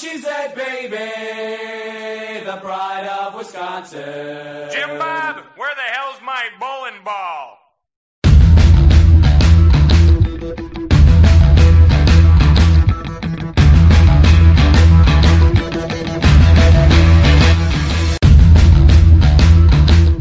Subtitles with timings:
[0.00, 0.96] A cheesehead baby,
[2.46, 4.70] the pride of Wisconsin.
[4.72, 7.58] Jim Bob, where the hell's my bowling ball?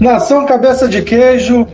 [0.01, 1.65] Nação Cabeça de Queijo,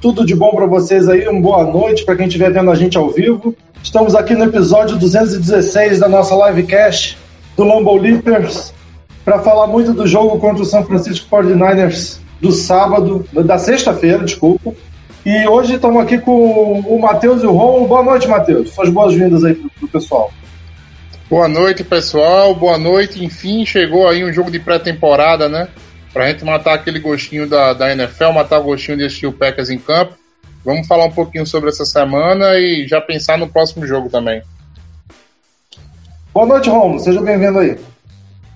[0.00, 2.98] tudo de bom para vocês aí, uma boa noite para quem estiver vendo a gente
[2.98, 3.54] ao vivo.
[3.80, 7.22] Estamos aqui no episódio 216 da nossa livecast
[7.56, 8.72] do Lambeau Leapers
[9.24, 14.74] para falar muito do jogo contra o São Francisco 49ers do sábado, da sexta-feira, desculpa.
[15.24, 17.88] E hoje estamos aqui com o Matheus e o Romulo.
[17.88, 18.70] Boa noite, Matheus.
[18.70, 20.30] Suas boas-vindas aí pro, pro pessoal.
[21.30, 22.54] Boa noite, pessoal.
[22.54, 23.24] Boa noite.
[23.24, 25.68] Enfim, chegou aí um jogo de pré-temporada, né?
[26.12, 29.70] Pra gente matar aquele gostinho da, da NFL, matar o gostinho de assistir o Packers
[29.70, 30.12] em campo.
[30.62, 34.42] Vamos falar um pouquinho sobre essa semana e já pensar no próximo jogo também.
[36.34, 36.98] Boa noite, Romulo.
[36.98, 37.78] Seja bem-vindo aí.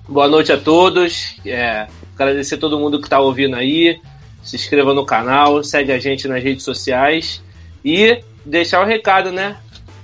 [0.05, 1.37] Boa noite a todos.
[1.45, 4.01] É, agradecer a todo mundo que está ouvindo aí.
[4.43, 7.41] Se inscreva no canal, segue a gente nas redes sociais
[7.83, 9.55] e deixar o recado, né?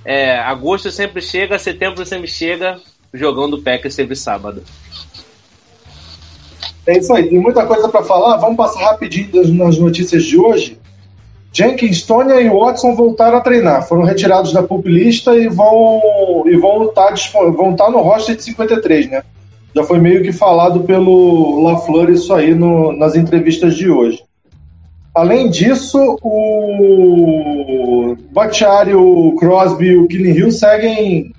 [0.06, 2.80] É, agosto sempre chega, setembro sempre chega,
[3.12, 4.64] jogão do Packers sempre sábado.
[6.86, 8.38] É isso aí, tem muita coisa para falar.
[8.38, 10.78] Vamos passar rapidinho nas notícias de hoje.
[11.56, 13.88] Jenkins, Tonya e Watson voltaram a treinar.
[13.88, 18.36] Foram retirados da pup lista e vão e vão estar dispo- vão estar no roster
[18.36, 19.22] de 53, né?
[19.74, 24.22] Já foi meio que falado pelo LaFleur isso aí no- nas entrevistas de hoje.
[25.14, 31.32] Além disso, o Bakhtiari, o Crosby e o Killing Hill seguem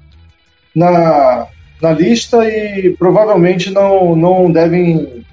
[0.76, 1.46] na,
[1.80, 5.24] na lista e provavelmente não, não devem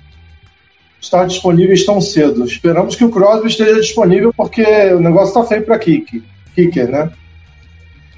[1.05, 2.45] estar disponíveis tão cedo.
[2.45, 6.23] Esperamos que o Crosby esteja disponível porque o negócio está feio para kick,
[6.55, 7.11] kicker, né?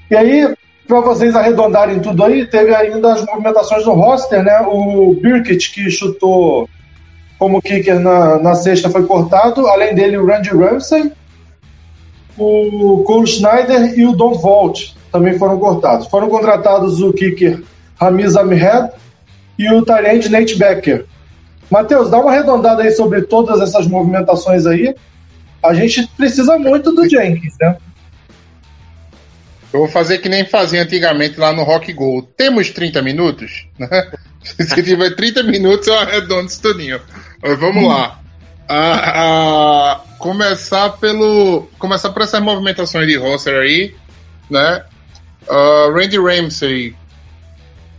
[0.09, 0.55] E aí,
[0.87, 4.61] para vocês arredondarem tudo aí, teve ainda as movimentações no roster, né?
[4.61, 6.69] O Birkett, que chutou
[7.37, 9.67] como kicker na, na sexta, foi cortado.
[9.67, 11.11] Além dele, o Randy Ramsey,
[12.37, 16.07] o Cole Schneider e o Don Volt também foram cortados.
[16.07, 17.61] Foram contratados o kicker
[17.99, 18.91] Ramiz Ahmed
[19.59, 21.05] e o Tyrant Nate Becker.
[21.69, 24.95] Matheus, dá uma arredondada aí sobre todas essas movimentações aí.
[25.63, 27.77] A gente precisa muito do Jenkins, né?
[29.73, 32.21] Eu vou fazer que nem fazia antigamente lá no Rock Go.
[32.37, 33.67] Temos 30 minutos?
[34.43, 37.01] Se tiver 30 minutos, eu arredondo isso tudinho.
[37.43, 38.19] Mas vamos lá.
[40.17, 41.67] Começar pelo.
[41.77, 43.93] Começar por essas movimentações de roster aí,
[44.49, 44.83] né?
[45.49, 46.95] Ah, Randy Ramsey.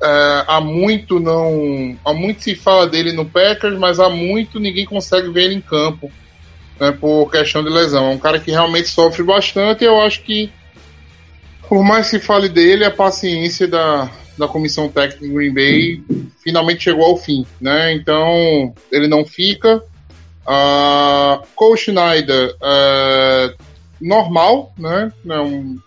[0.00, 1.96] Ah, há muito não.
[2.04, 5.60] Há muito se fala dele no Packers, mas há muito ninguém consegue ver ele em
[5.60, 6.10] campo.
[6.78, 8.06] Né, por questão de lesão.
[8.06, 10.50] É um cara que realmente sofre bastante eu acho que
[11.68, 16.02] por mais que fale dele, a paciência da, da comissão técnica Green Bay
[16.42, 17.92] finalmente chegou ao fim, né?
[17.92, 19.82] Então ele não fica.
[20.46, 23.54] Uh, Cole Schneider, uh,
[24.00, 25.12] normal, né?
[25.28, 25.78] É um,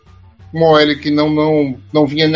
[0.54, 2.28] um OL que não, não, não vinha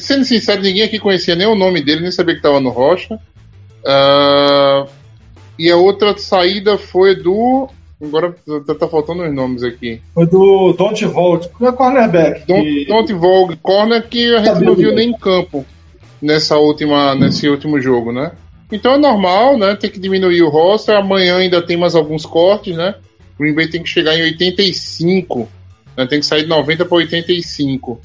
[0.00, 3.14] Sendo sincero, ninguém aqui conhecia nem o nome dele, nem sabia que estava no Rocha.
[3.84, 4.88] Uh,
[5.58, 7.68] e a outra saída foi do.
[8.02, 8.34] Agora
[8.66, 10.00] tá, tá faltando os nomes aqui.
[10.14, 12.46] Foi do Don't Volt, que é cornerback.
[12.46, 15.64] Don't, que- Don't Vogue Corner que a gente não viu nem em campo
[16.22, 18.32] nessa última, nesse último jogo, né?
[18.70, 19.74] Então é normal, né?
[19.74, 20.96] Tem que diminuir o roster.
[20.96, 22.94] Amanhã ainda tem mais alguns cortes, né?
[23.38, 25.48] Green Bay tem que chegar em 85,
[25.96, 26.06] né?
[26.06, 28.00] Tem que sair de 90 para 85,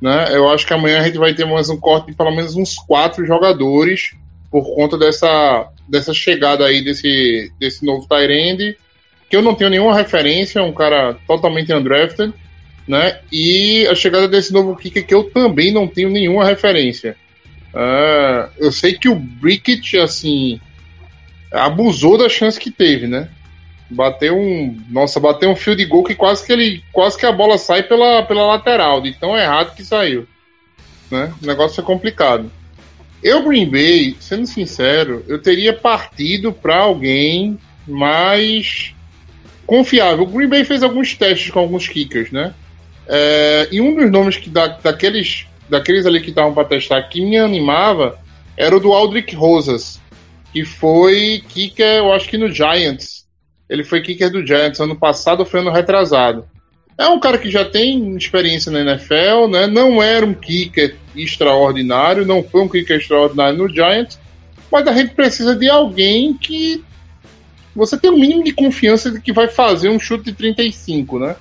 [0.00, 0.28] né?
[0.34, 2.74] Eu acho que amanhã a gente vai ter mais um corte de pelo menos uns
[2.74, 4.14] quatro jogadores
[4.50, 8.76] por conta dessa, dessa chegada aí desse, desse novo Tyrande,
[9.28, 12.32] que eu não tenho nenhuma referência, é um cara totalmente undrafted,
[12.88, 13.20] né?
[13.30, 17.16] E a chegada desse novo kicker que eu também não tenho nenhuma referência.
[17.72, 20.60] Ah, eu sei que o Brickett, assim,
[21.52, 23.28] abusou da chance que teve, né?
[23.90, 24.80] Bateu um.
[24.88, 26.82] Nossa, bateu um fio de gol que quase que ele.
[26.92, 30.26] Quase que a bola sai pela, pela lateral, de tão errado que saiu.
[31.10, 31.32] Né?
[31.42, 32.50] O negócio é complicado.
[33.22, 38.94] Eu, Green Bay, sendo sincero, eu teria partido para alguém mais
[39.66, 40.24] confiável.
[40.24, 42.54] O Green Bay fez alguns testes com alguns kickers, né?
[43.06, 47.20] É, e um dos nomes que da, daqueles, daqueles ali que estavam para testar que
[47.20, 48.18] me animava
[48.56, 50.00] era o do Aldrich Rosas,
[50.52, 53.19] que foi kicker, eu acho que no Giants.
[53.70, 56.44] Ele foi kicker do Giants ano passado foi ano retrasado.
[56.98, 59.68] É um cara que já tem experiência na NFL, né?
[59.68, 64.18] Não era um kicker extraordinário, não foi um kicker extraordinário no Giants,
[64.70, 66.84] mas a gente precisa de alguém que
[67.74, 71.20] você tem o um mínimo de confiança de que vai fazer um chute de 35,
[71.20, 71.36] né?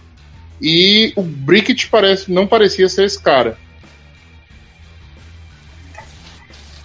[0.61, 3.57] E o Brickett parece, não parecia ser esse cara.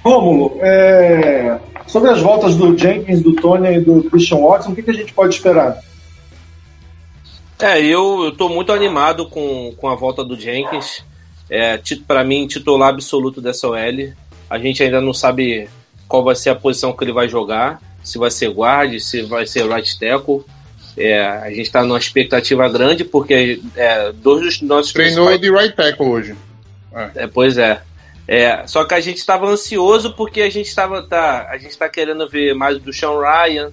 [0.05, 4.83] Rômulo, é, sobre as voltas do Jenkins, do Tony e do Christian Watson, o que,
[4.83, 5.81] que a gente pode esperar?
[7.59, 11.03] É, eu, tô muito animado com, com a volta do Jenkins.
[11.49, 14.13] É, para mim, titular absoluto dessa OL.
[14.51, 15.69] A gente ainda não sabe
[16.07, 17.81] qual vai ser a posição que ele vai jogar.
[18.03, 20.45] Se vai ser guard, se vai ser right tackle.
[20.97, 25.41] É, a gente está numa expectativa grande porque é, dois dos nossos treinou principais...
[25.41, 26.37] de right tackle hoje.
[27.15, 27.27] É.
[27.27, 27.81] pois é.
[28.27, 28.67] É.
[28.67, 32.29] Só que a gente estava ansioso porque a gente estava tá, a gente está querendo
[32.29, 33.73] ver mais do Sean Ryan,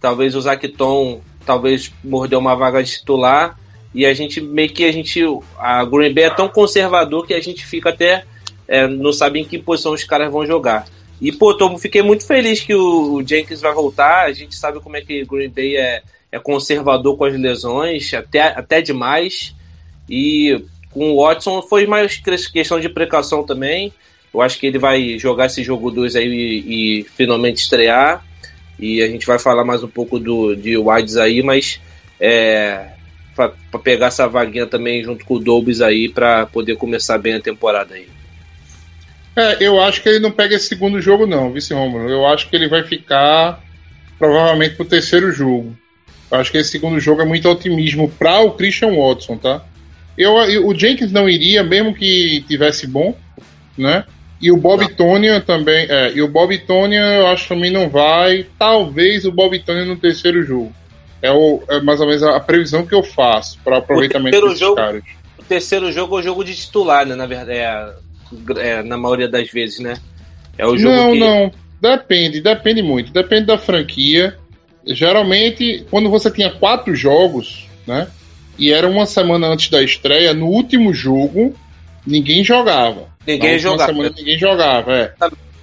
[0.00, 3.58] talvez o Zacton talvez mordeu uma vaga de titular
[3.94, 5.22] e a gente meio que a gente
[5.58, 8.24] a Green Bay é tão conservador que a gente fica até
[8.68, 10.86] é, não sabe em que posição os caras vão jogar.
[11.20, 14.24] E pô, tô, fiquei muito feliz que o Jenkins vai voltar.
[14.24, 18.40] A gente sabe como é que Green Bay é, é conservador com as lesões, até,
[18.40, 19.54] até demais.
[20.08, 22.20] E com o Watson foi mais
[22.52, 23.92] questão de precaução também.
[24.32, 28.24] Eu acho que ele vai jogar esse jogo 2 aí e, e, finalmente estrear.
[28.78, 31.80] E a gente vai falar mais um pouco do, de Wides aí, mas
[32.18, 32.90] é,
[33.34, 33.52] para
[33.82, 37.94] pegar essa vaguinha também junto com o Dobbs aí para poder começar bem a temporada
[37.94, 38.08] aí.
[39.36, 42.08] É, eu acho que ele não pega esse segundo jogo não, vice Romulo.
[42.08, 43.62] Eu acho que ele vai ficar
[44.18, 45.76] provavelmente pro terceiro jogo.
[46.30, 49.64] Eu acho que esse segundo jogo é muito otimismo para o Christian Watson, tá?
[50.22, 50.34] Eu,
[50.66, 53.16] o Jenkins não iria, mesmo que tivesse bom,
[53.76, 54.04] né?
[54.40, 57.88] E o Bob Tonya também, é, e o Bob Tonya eu acho que também não
[57.88, 58.46] vai.
[58.58, 60.72] Talvez o Bob Tonya no terceiro jogo.
[61.22, 64.76] É, o, é mais ou menos a previsão que eu faço para aproveitamento desses jogo,
[64.76, 65.02] caras.
[65.38, 67.14] O terceiro jogo é o jogo de titular, né?
[67.14, 67.94] Na verdade, é,
[68.58, 69.98] é, na maioria das vezes, né?
[70.56, 71.18] É o jogo não, que...
[71.18, 71.52] não.
[71.80, 73.12] Depende, depende muito.
[73.12, 74.38] Depende da franquia
[74.86, 78.08] geralmente, quando você tinha quatro jogos, né?
[78.60, 81.54] E era uma semana antes da estreia, no último jogo,
[82.06, 83.08] ninguém jogava.
[83.26, 83.90] Ninguém jogava.
[83.90, 85.12] Semana, ninguém jogava, é.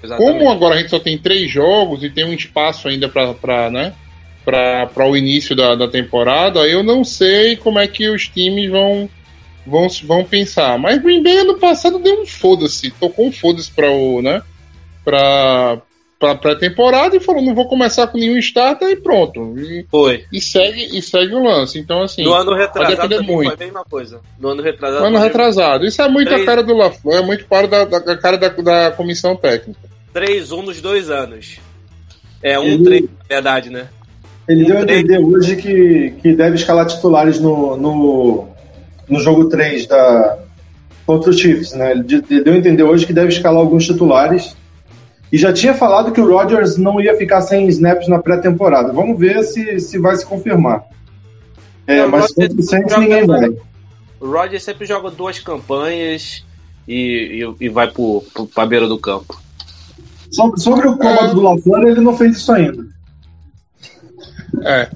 [0.03, 0.39] Exatamente.
[0.39, 3.93] Como agora a gente só tem três jogos e tem um espaço ainda para né,
[4.43, 9.09] para o início da, da temporada, eu não sei como é que os times vão
[9.65, 10.77] vão, vão pensar.
[10.79, 14.41] Mas Green Bay ano passado deu um foda-se, tocou um foda-se para o, né,
[15.03, 15.81] para
[16.19, 19.57] pra pré-temporada e falou: não vou começar com nenhum starter e pronto.
[19.57, 20.25] E, foi.
[20.31, 21.79] E segue, e segue o lance.
[21.79, 22.23] Então, assim.
[22.23, 23.47] No ano retrasado muito.
[23.47, 24.19] foi a mesma coisa.
[24.39, 25.01] No ano retrasado.
[25.01, 25.85] No ano retrasado.
[25.85, 26.43] Isso é muito Três...
[26.43, 29.79] a cara do LaFleur, é muito para da, da cara da, da comissão técnica.
[30.13, 31.59] 3-1 nos dois anos.
[32.41, 33.87] É, um 3 na verdade, né?
[34.47, 38.47] Ele um deu a entender hoje que, que deve escalar titulares no, no,
[39.07, 40.37] no jogo 3 da,
[41.05, 41.91] contra o Chiefs, né?
[41.91, 44.55] Ele deu a entender hoje que deve escalar alguns titulares
[45.31, 48.93] e já tinha falado que o Rodgers não ia ficar sem snaps na pré-temporada.
[48.93, 50.83] Vamos ver se, se vai se confirmar.
[51.85, 53.49] É, não, mas sempre ninguém vai.
[54.19, 56.43] O Rodgers sempre joga duas campanhas
[56.87, 59.39] e, e, e vai para a beira do campo.
[60.31, 62.85] Sobre, sobre o comando do LaFleur, ele não fez isso ainda.
[64.63, 64.89] É.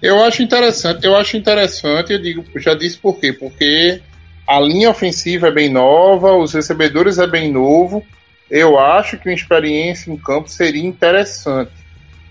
[0.00, 3.32] Eu acho interessante, eu acho interessante, eu digo, já disse por quê?
[3.32, 4.00] Porque
[4.46, 8.04] a linha ofensiva é bem nova, os recebedores é bem novo,
[8.50, 11.72] eu acho que uma experiência em campo seria interessante,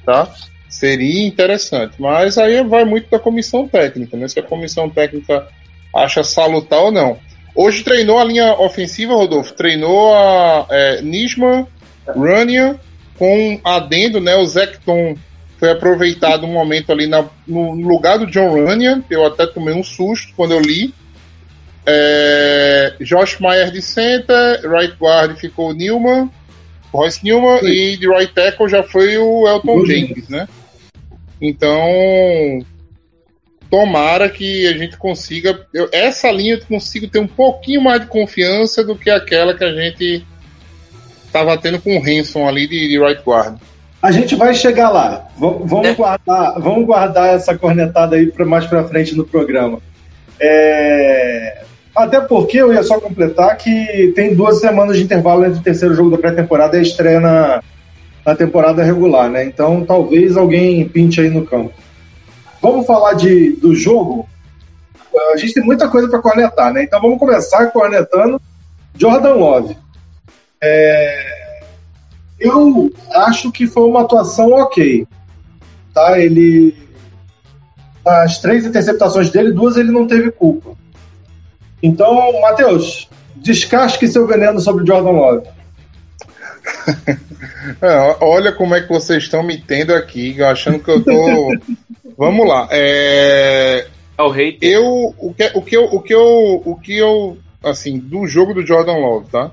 [0.05, 0.29] tá?
[0.69, 4.27] Seria interessante, mas aí vai muito da comissão técnica, né?
[4.27, 5.47] Se a comissão técnica
[5.93, 7.17] acha salutar ou não.
[7.55, 11.65] Hoje treinou a linha ofensiva, Rodolfo, treinou a é, Nisman,
[12.07, 12.77] Runyan,
[13.17, 14.35] com adendo, né?
[14.35, 15.15] O Zecton
[15.57, 19.83] foi aproveitado um momento ali na, no lugar do John Runyan, eu até tomei um
[19.83, 20.93] susto quando eu li,
[21.85, 26.29] é, Josh Meyer de center, right guard ficou o Newman,
[26.91, 27.67] Royce Newman, Sim.
[27.67, 29.85] e de right tackle já foi o Elton Sim.
[29.85, 30.47] Jenkins, né?
[31.41, 31.85] Então,
[33.69, 35.67] tomara que a gente consiga.
[35.73, 39.63] Eu, essa linha eu consigo ter um pouquinho mais de confiança do que aquela que
[39.63, 40.25] a gente
[41.25, 43.57] estava tendo com o Hanson ali de, de right guard.
[44.01, 45.27] A gente vai chegar lá.
[45.35, 45.93] V vamos, é.
[45.93, 49.79] guardar, vamos guardar essa cornetada aí para mais para frente no programa.
[50.39, 51.63] É...
[51.95, 55.95] Até porque eu ia só completar que tem duas semanas de intervalo entre o terceiro
[55.95, 57.63] jogo da pré-temporada e a estreia na,
[58.25, 59.45] na temporada regular, né?
[59.45, 61.73] Então talvez alguém pinte aí no campo.
[62.61, 64.27] vamos falar de, do jogo.
[65.33, 66.83] A gente tem muita coisa para cornetar, né?
[66.83, 68.41] Então vamos começar cornetando
[68.97, 69.77] Jordan Love.
[70.61, 71.35] É,
[72.39, 75.07] eu acho que foi uma atuação ok.
[75.93, 76.19] Tá?
[76.19, 76.75] Ele.
[78.05, 80.71] As três interceptações dele, duas ele não teve culpa.
[81.85, 85.47] Então, Matheus, descasque seu veneno sobre Jordan Love.
[87.81, 91.51] É, olha como é que vocês estão me tendo aqui, achando que eu tô.
[92.15, 92.67] Vamos lá.
[92.69, 93.87] É...
[94.15, 94.55] É o rei.
[94.61, 98.53] Eu, o que, o que eu, o que eu, o que eu, assim, do jogo
[98.53, 99.51] do Jordan Love, tá?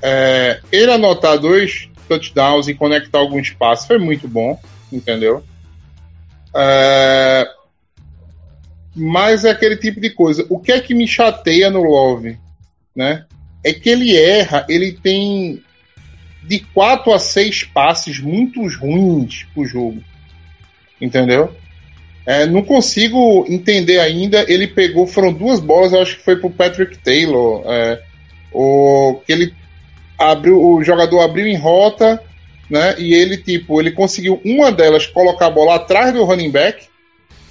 [0.00, 4.56] É, ele anotar dois touchdowns e conectar algum espaço foi muito bom,
[4.92, 5.42] entendeu?
[6.54, 7.48] É,
[8.94, 10.46] mas é aquele tipo de coisa.
[10.48, 12.38] O que é que me chateia no Love,
[12.94, 13.24] né?
[13.62, 15.62] É que ele erra, ele tem
[16.42, 20.02] de quatro a seis passes muito ruins pro jogo,
[21.00, 21.54] entendeu?
[22.26, 24.44] É, não consigo entender ainda.
[24.50, 27.62] Ele pegou, foram duas bolas, eu acho que foi pro Patrick Taylor.
[27.66, 28.02] É,
[28.52, 29.54] o, que ele
[30.18, 32.22] abriu, o jogador abriu em rota,
[32.70, 32.94] né?
[32.98, 36.86] E ele, tipo, ele conseguiu uma delas colocar a bola atrás do running back,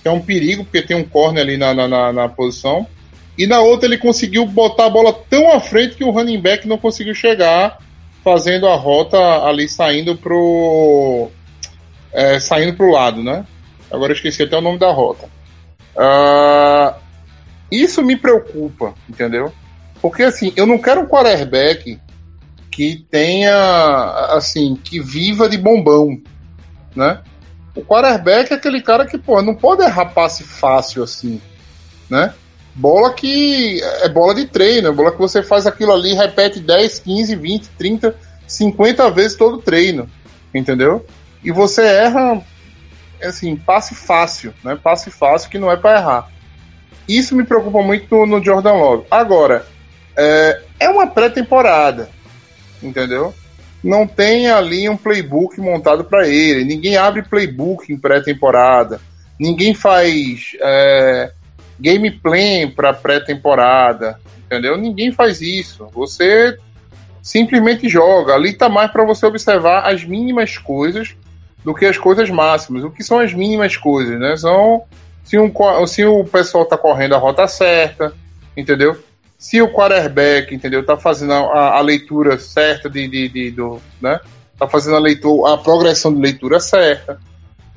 [0.04, 2.86] que é um perigo, porque tem um corner ali na, na, na, posição.
[3.38, 6.68] E na outra ele conseguiu botar a bola tão à frente que o running back
[6.68, 7.80] não conseguiu chegar,
[8.22, 11.32] fazendo a rota ali saindo pro.
[12.12, 13.46] É, saindo pro lado, né?
[13.90, 15.30] Agora eu esqueci até o nome da rota.
[15.98, 16.98] Ah,
[17.72, 19.54] isso me preocupa, entendeu?
[20.02, 21.98] Porque assim, eu não quero um quarterback
[22.70, 23.56] que tenha,
[24.32, 26.20] assim, que viva de bombão,
[26.94, 27.22] né?
[27.76, 31.42] O quarterback é aquele cara que, pô, não pode errar passe fácil assim,
[32.10, 32.34] né?
[32.76, 37.00] Bola que é bola de treino, é bola que você faz aquilo ali, repete 10,
[37.00, 38.16] 15, 20, 30,
[38.48, 40.10] 50 vezes todo treino,
[40.54, 41.06] entendeu?
[41.44, 42.42] E você erra,
[43.22, 44.78] assim, passe fácil, né?
[44.82, 46.30] Passe fácil que não é para errar.
[47.08, 49.06] Isso me preocupa muito no, Jordan Love.
[49.12, 49.66] Agora,
[50.16, 52.10] é, é uma pré-temporada,
[52.82, 53.34] entendeu?
[53.84, 56.64] Não tem ali um playbook montado para ele.
[56.64, 59.02] Ninguém abre playbook em pré-temporada.
[59.38, 61.32] Ninguém faz é,
[61.80, 64.78] game plan para pré-temporada, entendeu?
[64.78, 65.88] Ninguém faz isso.
[65.94, 66.58] Você
[67.22, 68.34] simplesmente joga.
[68.34, 71.16] Ali tá mais para você observar as mínimas coisas
[71.64, 72.84] do que as coisas máximas.
[72.84, 74.38] O que são as mínimas coisas, né?
[74.38, 74.84] São
[75.24, 75.52] se, um,
[75.88, 78.14] se o pessoal tá correndo a rota certa,
[78.56, 78.98] entendeu?
[79.44, 84.22] Se o quarterback, entendeu, tá fazendo a, a leitura certa de, de, de, do, né?
[84.58, 87.20] Tá fazendo a leitura, a progressão de leitura certa,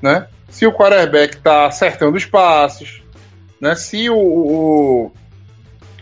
[0.00, 0.28] né?
[0.48, 3.02] Se o quarterback tá acertando os passos,
[3.60, 3.74] né?
[3.74, 5.12] Se o, o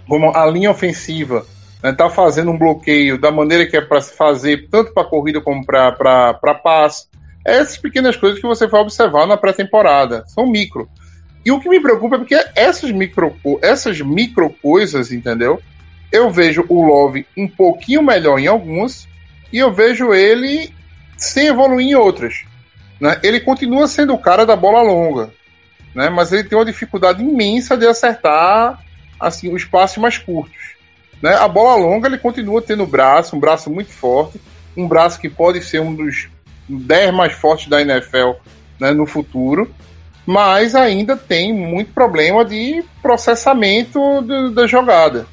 [0.07, 1.47] como a linha ofensiva
[1.83, 5.41] né, tá fazendo um bloqueio da maneira que é para se fazer, tanto para corrida
[5.41, 7.07] como para passe.
[7.43, 10.25] Essas pequenas coisas que você vai observar na pré-temporada.
[10.27, 10.91] São micro.
[11.45, 15.61] E o que me preocupa é porque essas micro, essas micro coisas, entendeu?
[16.11, 19.07] Eu vejo o Love um pouquinho melhor em algumas
[19.53, 20.73] e eu vejo ele
[21.17, 22.45] sem evoluir em outras.
[23.01, 23.19] Né?
[23.23, 25.31] Ele continua sendo o cara da bola longa,
[25.95, 26.09] né?
[26.09, 28.83] mas ele tem uma dificuldade imensa de acertar
[29.21, 30.75] assim os passos mais curtos.
[31.23, 31.35] Né?
[31.35, 34.41] A bola longa ele continua tendo braço, um braço muito forte,
[34.77, 36.29] um braço que pode ser um dos
[36.69, 38.33] 10 mais fortes da NFL
[38.81, 39.73] né, no futuro,
[40.27, 45.27] mas ainda tem muito problema de processamento do, da jogada.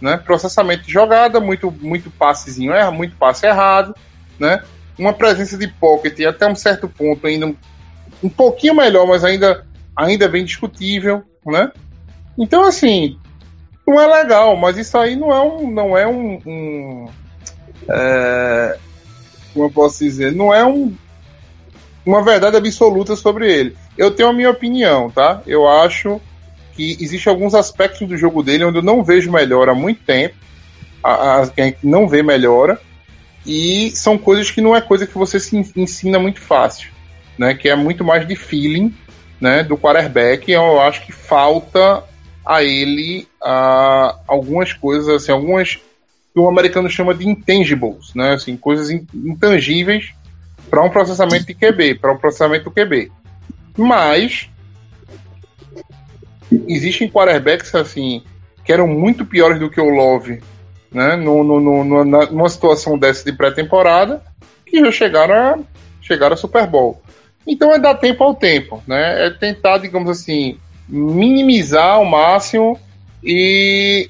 [0.00, 0.16] Né?
[0.16, 3.94] Processamento de jogada, muito, muito passezinho, é, muito passe errado,
[4.38, 4.62] né?
[4.98, 7.56] Uma presença de pocket até um certo ponto ainda um,
[8.22, 11.70] um pouquinho melhor, mas ainda, ainda bem discutível, né?
[12.38, 13.18] Então, assim,
[13.86, 15.70] não é legal, mas isso aí não é um.
[15.70, 17.08] Não é um, um
[17.88, 18.78] é,
[19.52, 20.32] como eu posso dizer?
[20.32, 20.94] Não é um,
[22.06, 23.76] uma verdade absoluta sobre ele.
[24.00, 25.42] Eu tenho a minha opinião, tá?
[25.46, 26.18] Eu acho
[26.74, 30.34] que existem alguns aspectos do jogo dele onde eu não vejo melhora há muito tempo.
[31.04, 32.80] A, a, a gente não vê melhora.
[33.44, 36.90] E são coisas que não é coisa que você se ensina muito fácil.
[37.36, 38.94] Né, que é muito mais de feeling
[39.38, 40.50] né, do quarterback.
[40.50, 42.02] Eu acho que falta
[42.44, 48.32] a ele uh, algumas coisas, assim, algumas que o americano chama de intangibles, né?
[48.32, 50.14] Assim, coisas intangíveis
[50.70, 53.10] para um processamento de QB, para um processamento do QB.
[53.76, 54.48] Mas
[56.68, 58.22] existem quarterbacks assim
[58.64, 60.42] que eram muito piores do que o Love,
[60.92, 61.16] né?
[61.16, 64.22] No, no, no, numa situação dessa de pré-temporada,
[64.66, 65.58] que já chegaram a
[66.02, 67.00] chegaram a Super Bowl.
[67.46, 69.26] Então é dar tempo ao tempo, né?
[69.26, 70.58] É tentar, digamos assim,
[70.88, 72.78] minimizar ao máximo
[73.22, 74.08] e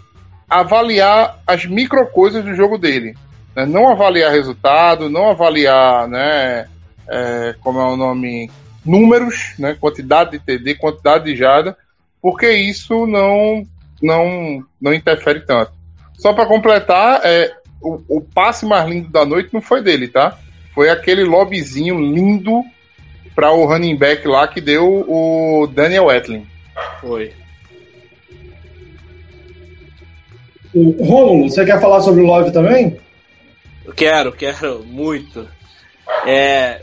[0.49, 3.15] avaliar as micro coisas do jogo dele.
[3.55, 3.67] Né?
[3.67, 6.67] Não avaliar resultado, não avaliar, né,
[7.09, 8.51] é, como é o nome,
[8.85, 11.77] números, né, quantidade de TD, quantidade de jada,
[12.21, 13.67] porque isso não
[14.03, 15.73] não não interfere tanto.
[16.19, 20.39] Só para completar, é, o, o, passe mais lindo da noite não foi dele, tá?
[20.75, 22.63] Foi aquele lobbyzinho lindo
[23.35, 26.47] para o running back lá que deu o Daniel Etlin.
[27.01, 27.33] Foi.
[30.73, 32.97] O Romulo, você quer falar sobre o Love também?
[33.97, 35.49] Quero, quero muito.
[36.27, 36.83] É,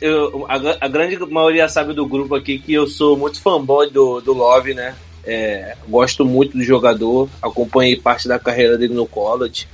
[0.00, 4.20] eu, a, a, grande maioria sabe do grupo aqui que eu sou muito fanboy do,
[4.20, 4.94] do Love, né?
[5.24, 9.68] É, gosto muito do jogador, acompanhei parte da carreira dele no college.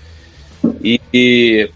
[0.83, 1.71] E, e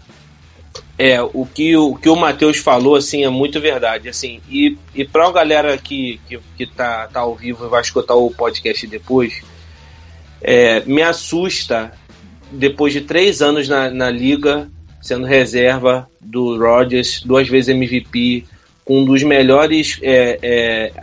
[0.97, 4.09] é, o que o, que o Matheus falou assim é muito verdade.
[4.09, 7.81] Assim, e, e para a galera que, que, que tá, tá ao vivo e vai
[7.81, 9.41] escutar o podcast depois,
[10.41, 11.93] é, me assusta
[12.51, 14.69] depois de três anos na, na liga,
[15.01, 18.45] sendo reserva do Rodgers, duas vezes MVP,
[18.85, 20.93] com um dos melhores é, é,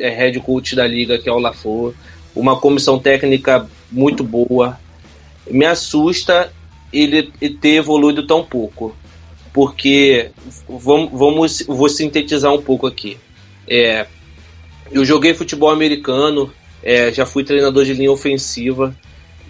[0.00, 1.94] é, head coach da liga, que é o LaFleur,
[2.34, 4.78] uma comissão técnica muito boa.
[5.50, 6.52] Me assusta
[6.92, 8.94] ele ter evoluído tão pouco,
[9.52, 10.30] porque
[10.68, 13.16] vamos, vamos vou sintetizar um pouco aqui.
[13.68, 14.06] É,
[14.90, 16.52] eu joguei futebol americano,
[16.82, 18.94] é, já fui treinador de linha ofensiva.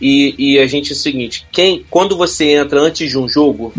[0.00, 3.73] E, e, a gente é o seguinte: quem, quando você entra antes de um jogo,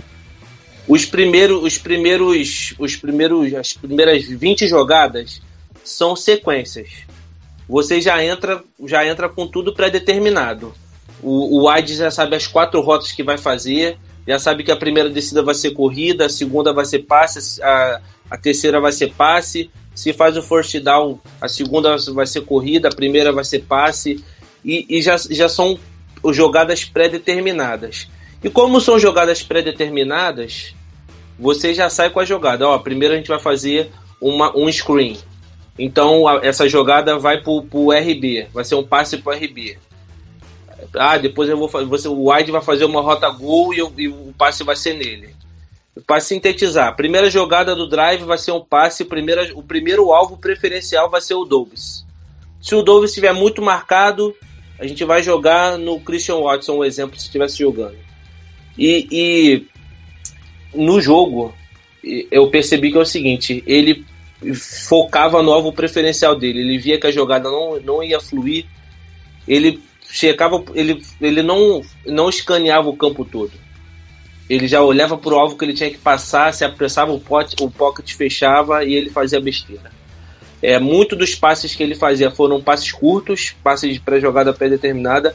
[0.92, 5.42] os primeiros, os primeiros, os primeiros, as primeiras 20 jogadas
[5.86, 7.06] são sequências.
[7.66, 10.74] Você já entra, já entra com tudo pré-determinado.
[11.24, 15.10] O, o já sabe as quatro rotas que vai fazer, já sabe que a primeira
[15.10, 19.72] descida vai ser corrida, a segunda vai ser passe, a, a terceira vai ser passe.
[19.96, 24.22] Se faz o first down, a segunda vai ser corrida, a primeira vai ser passe.
[24.62, 25.80] E, e já, já são
[26.34, 28.10] jogadas pré-determinadas.
[28.44, 30.74] E como são jogadas pré-determinadas,
[31.42, 32.68] você já sai com a jogada.
[32.68, 35.18] Ó, primeiro a gente vai fazer uma, um screen.
[35.78, 39.80] Então a, essa jogada vai para o RB, vai ser um passe para o RB.
[40.96, 42.08] Ah, depois eu vou fazer.
[42.08, 45.36] O wide vai fazer uma rota gol e, e o passe vai ser nele.
[46.06, 50.38] Para sintetizar, a primeira jogada do drive vai ser um passe, primeira, o primeiro alvo
[50.38, 52.06] preferencial vai ser o Dobbs.
[52.62, 54.34] Se o Dobbs estiver muito marcado,
[54.80, 57.98] a gente vai jogar no Christian Watson, um exemplo, se estivesse jogando.
[58.78, 59.68] E, e,
[60.74, 61.54] no jogo,
[62.04, 64.06] eu percebi que é o seguinte: ele
[64.54, 68.66] focava no alvo preferencial dele, ele via que a jogada não, não ia fluir,
[69.48, 69.80] ele
[70.10, 73.52] checava, ele, ele não, não escaneava o campo todo
[74.54, 77.22] ele já olhava para o alvo que ele tinha que passar, se apressava o,
[77.62, 79.90] o pocket fechava e ele fazia besteira.
[80.62, 85.34] É, muito dos passes que ele fazia foram passes curtos, passes de pré-jogada pré-determinada,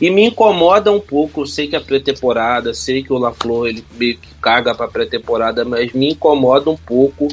[0.00, 1.42] e me incomoda um pouco.
[1.42, 5.64] Eu sei que é pré-temporada, sei que o LaFleur ele meio que caga para pré-temporada,
[5.64, 7.28] mas me incomoda um pouco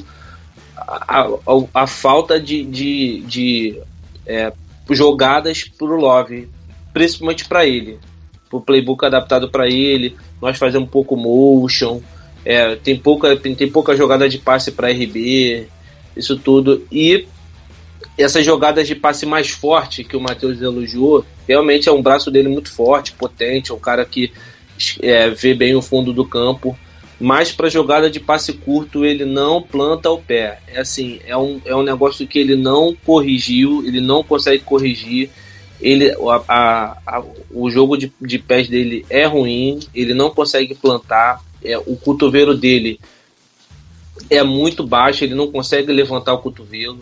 [0.78, 3.82] a, a, a falta de, de, de
[4.26, 4.52] é,
[4.90, 6.50] jogadas para o Love,
[6.94, 8.00] principalmente para ele
[8.54, 10.16] o playbook adaptado para ele.
[10.42, 12.02] Nós fazemos um pouco motion,
[12.46, 15.68] é, tem, pouca, tem pouca jogada de passe para RB,
[16.16, 16.86] isso tudo.
[16.92, 17.28] E
[18.18, 22.50] essas jogadas de passe mais forte que o Matheus elogiou, realmente é um braço dele
[22.50, 24.32] muito forte, potente, é um cara que
[25.02, 26.78] é, vê bem o fundo do campo.
[27.20, 30.60] Mas para jogada de passe curto ele não planta o pé.
[30.68, 35.30] É assim, é um, é um negócio que ele não corrigiu, ele não consegue corrigir
[35.84, 40.74] ele a, a, a, o jogo de, de pés dele é ruim, ele não consegue
[40.74, 43.00] plantar, é, o cotovelo dele
[44.30, 47.00] é muito baixo, ele não consegue levantar o cotovelo.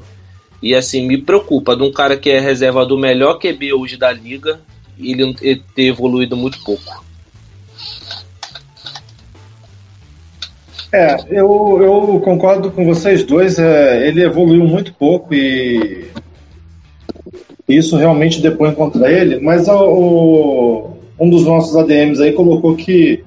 [0.62, 4.12] E assim, me preocupa de um cara que é reserva do melhor QB hoje da
[4.12, 4.60] liga,
[5.00, 6.84] ele, ele ter evoluído muito pouco.
[10.94, 13.58] É, eu, eu concordo com vocês dois.
[13.58, 16.10] É, ele evoluiu muito pouco e
[17.68, 23.24] isso realmente depõe contra ele, mas o, um dos nossos ADMs aí colocou que,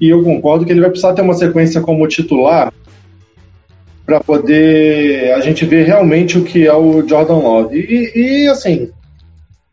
[0.00, 2.72] e eu concordo, que ele vai precisar ter uma sequência como titular
[4.10, 7.78] para poder a gente ver realmente o que é o Jordan Love.
[7.78, 8.90] E, e assim,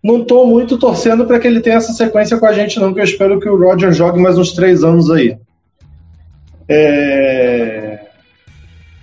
[0.04, 3.00] não estou muito torcendo para que ele tenha essa sequência com a gente, não, que
[3.00, 5.36] eu espero que o Roger jogue mais uns três anos aí.
[6.70, 7.98] É...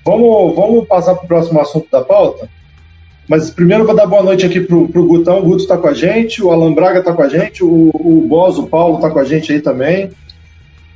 [0.07, 2.49] Vamos, vamos passar para o próximo assunto da pauta?
[3.29, 5.41] Mas primeiro eu vou dar boa noite aqui pro, pro Gutão.
[5.41, 8.33] O Guto está com a gente, o Alan Braga está com a gente, o, o
[8.33, 10.11] o Paulo está com a gente aí também.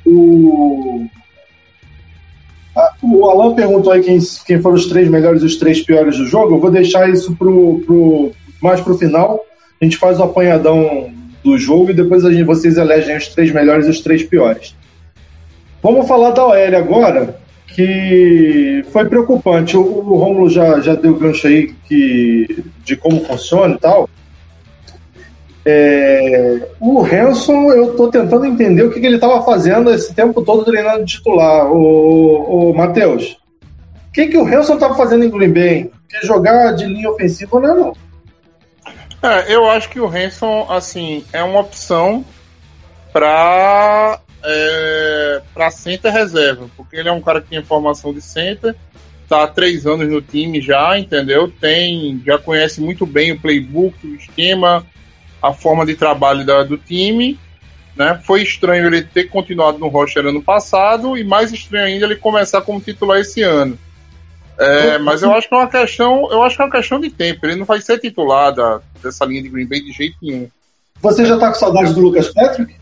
[0.05, 1.07] O,
[3.01, 6.25] o Alan perguntou aí quem, quem foram os três melhores e os três piores do
[6.25, 6.55] jogo.
[6.55, 9.39] Eu vou deixar isso pro, pro, mais pro final.
[9.81, 11.09] A gente faz o apanhadão
[11.43, 14.75] do jogo e depois a gente, vocês elegem os três melhores e os três piores.
[15.81, 19.77] Vamos falar da OL agora, que foi preocupante.
[19.77, 24.09] O, o Romulo já, já deu gancho aí que, de como funciona e tal.
[25.71, 30.41] É, o Hanson, eu tô tentando entender o que, que ele estava fazendo esse tempo
[30.41, 31.71] todo treinando titular.
[31.71, 33.37] O, o Matheus,
[34.07, 35.91] o que, que o Hanson estava fazendo em Green Bay?
[36.23, 37.93] Jogar de linha ofensiva não é não.
[39.21, 42.25] É, eu acho que o Hanson, assim, é uma opção
[43.13, 48.75] para é, para center reserva, porque ele é um cara que tem formação de center,
[49.27, 51.51] tá há três anos no time já, entendeu?
[51.61, 54.83] Tem, já conhece muito bem o playbook, o esquema,
[55.41, 57.39] a forma de trabalho da, do time.
[57.95, 58.19] Né?
[58.23, 62.61] Foi estranho ele ter continuado no roster ano passado e mais estranho ainda ele começar
[62.61, 63.77] como titular esse ano.
[64.57, 67.09] É, mas eu acho que é uma questão, eu acho que é uma questão de
[67.09, 67.45] tempo.
[67.45, 70.49] Ele não vai ser titular da, dessa linha de Green Bay de jeito nenhum.
[71.01, 72.75] Você já tá com saudade do Lucas Patrick?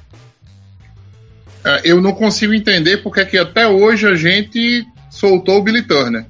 [1.63, 5.83] É, eu não consigo entender porque é que até hoje a gente soltou o Billy
[5.83, 6.25] Turner.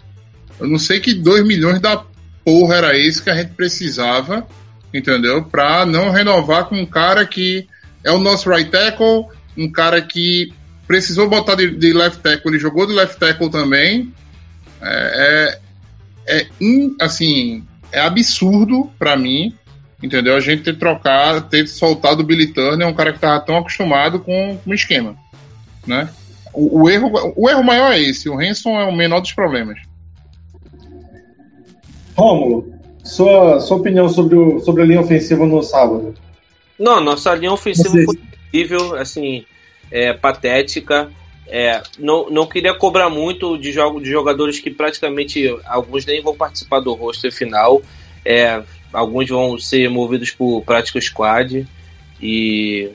[0.60, 2.04] Eu não sei que 2 milhões da
[2.44, 4.46] porra era esse que a gente precisava,
[4.98, 5.44] entendeu?
[5.44, 7.68] Pra não renovar com um cara que
[8.04, 9.26] é o nosso right tackle,
[9.58, 10.52] um cara que
[10.88, 14.14] precisou botar de, de left tackle, ele jogou de left tackle também.
[14.82, 15.60] É,
[16.28, 19.54] é, é in, assim, é absurdo para mim,
[20.02, 20.36] entendeu?
[20.36, 24.20] A gente ter trocado, ter soltado o Billy Turner, um cara que tava tão acostumado
[24.20, 25.16] com o esquema,
[25.86, 26.10] né?
[26.54, 29.80] O, o, erro, o erro maior é esse, o Hanson é o menor dos problemas.
[32.16, 32.77] Rômulo,
[33.08, 36.14] sua, sua opinião sobre, o, sobre a linha ofensiva no sábado?
[36.78, 38.16] Não, nossa linha ofensiva Vocês- foi
[38.48, 39.46] incrível, assim,
[39.92, 41.10] é, patética.
[41.48, 46.36] É, não, não queria cobrar muito de, jogo, de jogadores que praticamente alguns nem vão
[46.36, 47.82] participar do roster final.
[48.26, 51.66] É, alguns vão ser movidos por prática squad.
[52.22, 52.92] E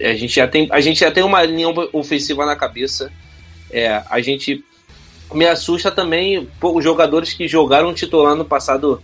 [0.00, 3.12] a gente já tem, a gente já tem uma linha ofensiva na cabeça.
[3.70, 4.64] É, a gente
[5.32, 9.02] me assusta também pô, os jogadores que jogaram titular no passado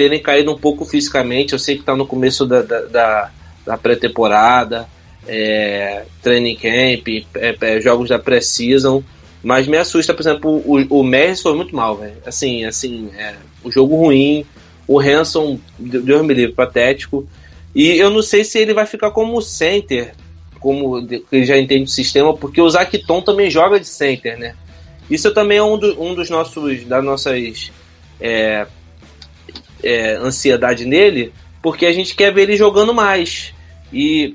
[0.00, 1.52] terem caído um pouco fisicamente.
[1.52, 3.30] Eu sei que está no começo da, da, da,
[3.66, 4.88] da pré-temporada,
[5.28, 9.04] é, training camp, é, é, jogos da pré-season.
[9.42, 12.16] Mas me assusta, por exemplo, o, o foi muito mal, velho.
[12.24, 14.46] Assim, assim, é, o jogo ruim,
[14.88, 17.28] o Hanson, Deus me livre, patético.
[17.74, 20.14] E eu não sei se ele vai ficar como center,
[20.60, 24.54] como ele já entende o sistema, porque o Zacton também joga de center, né?
[25.10, 27.70] Isso também é um, do- um dos nossos, das nossas
[28.18, 28.66] é,
[29.82, 33.52] é, ansiedade nele, porque a gente quer ver ele jogando mais.
[33.92, 34.34] E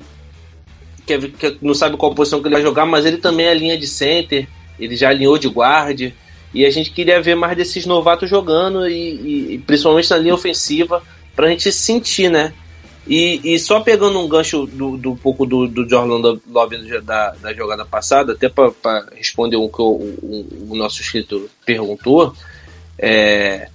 [1.06, 3.78] quer, quer- não sabe qual posição que ele vai jogar, mas ele também é linha
[3.78, 4.48] de center,
[4.80, 6.12] ele já alinhou de guarda.
[6.54, 11.04] E a gente queria ver mais desses novatos jogando, e, e- principalmente na linha ofensiva,
[11.36, 12.54] pra gente sentir, né?
[13.08, 15.86] E, e só pegando um gancho do, do pouco do, do
[16.50, 21.48] Love da, da jogada passada, até para responder o que o, o- o nosso inscrito
[21.66, 22.34] perguntou,
[22.98, 23.70] é,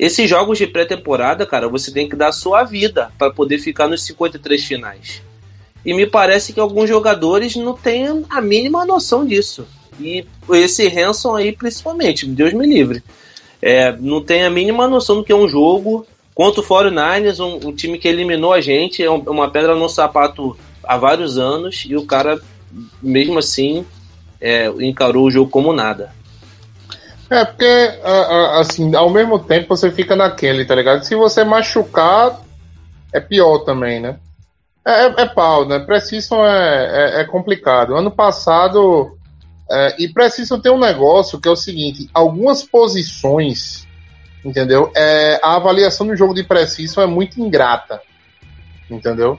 [0.00, 4.02] esses jogos de pré-temporada, cara, você tem que dar sua vida para poder ficar nos
[4.02, 5.22] 53 finais.
[5.84, 9.66] E me parece que alguns jogadores não têm a mínima noção disso.
[10.00, 13.02] E esse Hanson aí, principalmente, Deus me livre.
[13.60, 16.06] É, não tem a mínima noção do que é um jogo.
[16.34, 19.88] Contra o 49ers, um, um time que eliminou a gente, é um- uma pedra no
[19.88, 22.40] sapato há vários anos, e o cara,
[23.02, 23.84] mesmo assim,
[24.40, 26.14] é, encarou o jogo como nada.
[27.30, 28.00] É, porque,
[28.58, 31.04] assim, ao mesmo tempo você fica naquele, tá ligado?
[31.04, 32.40] Se você machucar,
[33.12, 34.18] é pior também, né?
[34.86, 35.78] É, é, é pau, né?
[35.78, 37.94] Precision é, é, é complicado.
[37.94, 39.16] Ano passado.
[39.70, 43.86] é, e Precision tem um negócio que é o seguinte: algumas posições,
[44.44, 44.90] entendeu?
[44.96, 48.00] É, a avaliação do jogo de Precision é muito ingrata,
[48.90, 49.38] entendeu?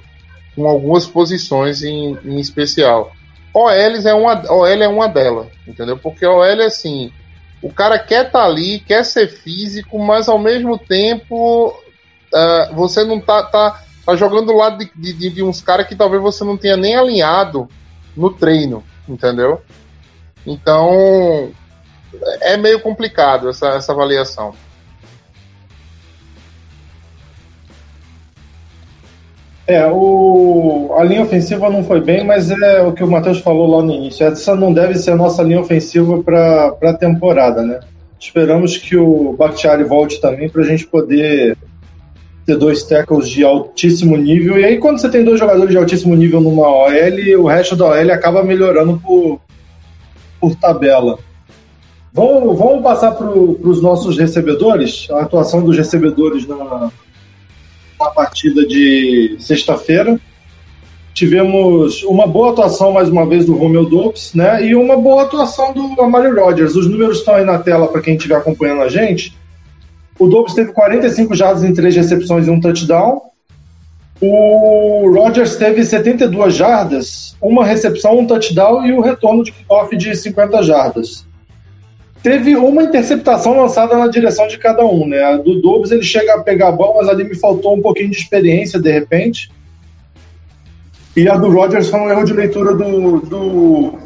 [0.56, 3.12] Com algumas posições em, em especial.
[3.54, 5.98] OL é uma, OL é uma delas, entendeu?
[5.98, 7.12] Porque OL é assim.
[7.62, 11.74] O cara quer estar ali, quer ser físico, mas ao mesmo tempo
[12.34, 15.96] ah, você não tá, tá, tá jogando do lado de, de, de uns caras que
[15.96, 17.68] talvez você não tenha nem alinhado
[18.16, 19.62] no treino, entendeu?
[20.46, 21.52] Então
[22.42, 24.54] é meio complicado essa, essa avaliação.
[29.72, 33.78] É, o, a linha ofensiva não foi bem, mas é o que o Matheus falou
[33.78, 34.26] lá no início.
[34.26, 37.80] Essa não deve ser a nossa linha ofensiva para a temporada, né?
[38.20, 41.58] Esperamos que o Bakhtiari volte também para a gente poder
[42.46, 44.60] ter dois tackles de altíssimo nível.
[44.60, 47.86] E aí, quando você tem dois jogadores de altíssimo nível numa OL, o resto da
[47.86, 49.40] OL acaba melhorando por,
[50.38, 51.18] por tabela.
[52.12, 56.92] Vamos, vamos passar para os nossos recebedores, a atuação dos recebedores na,
[58.02, 60.20] na partida de sexta-feira.
[61.14, 64.66] tivemos uma boa atuação mais uma vez do Romeo Dobbs, né?
[64.66, 66.76] E uma boa atuação do Amari Rodgers.
[66.76, 69.38] Os números estão aí na tela para quem estiver acompanhando a gente.
[70.18, 73.22] O Dobbs teve 45 jardas em três recepções e um touchdown.
[74.22, 80.16] O Rodgers teve 72 jardas, uma recepção, um touchdown e o retorno de kickoff de
[80.16, 81.26] 50 jardas.
[82.24, 85.24] Teve uma interceptação lançada na direção de cada um, né?
[85.24, 88.18] A do Dobbs ele chega a pegar bola, mas ali me faltou um pouquinho de
[88.18, 89.52] experiência de repente.
[91.16, 94.00] E a do Rodgers foi um erro de leitura do, do,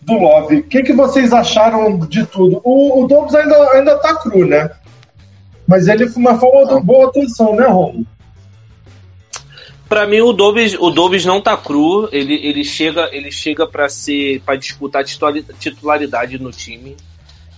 [0.00, 0.56] do Love.
[0.56, 2.60] O que, que vocês acharam de tudo?
[2.64, 4.70] O, o Dobbs ainda, ainda tá cru, né?
[5.66, 8.06] Mas ele foi uma, foi uma boa atuação, né, Romo?
[9.88, 13.88] Pra mim o Dobbs, o Dobbs não tá cru, ele, ele chega, ele chega para
[13.88, 16.94] ser para disputar titula- titularidade no time.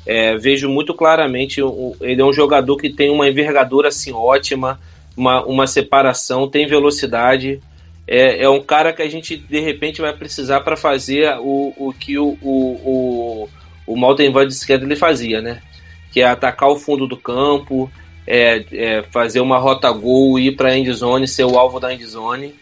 [0.07, 1.61] É, vejo muito claramente,
[2.01, 4.81] ele é um jogador que tem uma envergadura assim ótima,
[5.17, 7.61] uma, uma separação, tem velocidade.
[8.07, 11.93] É, é um cara que a gente de repente vai precisar para fazer o, o
[11.93, 13.49] que o, o, o,
[13.87, 15.61] o Malten Van ele fazia, né?
[16.11, 17.91] Que é atacar o fundo do campo,
[18.27, 22.55] é, é, fazer uma rota gol, ir para a endzone, ser o alvo da endzone.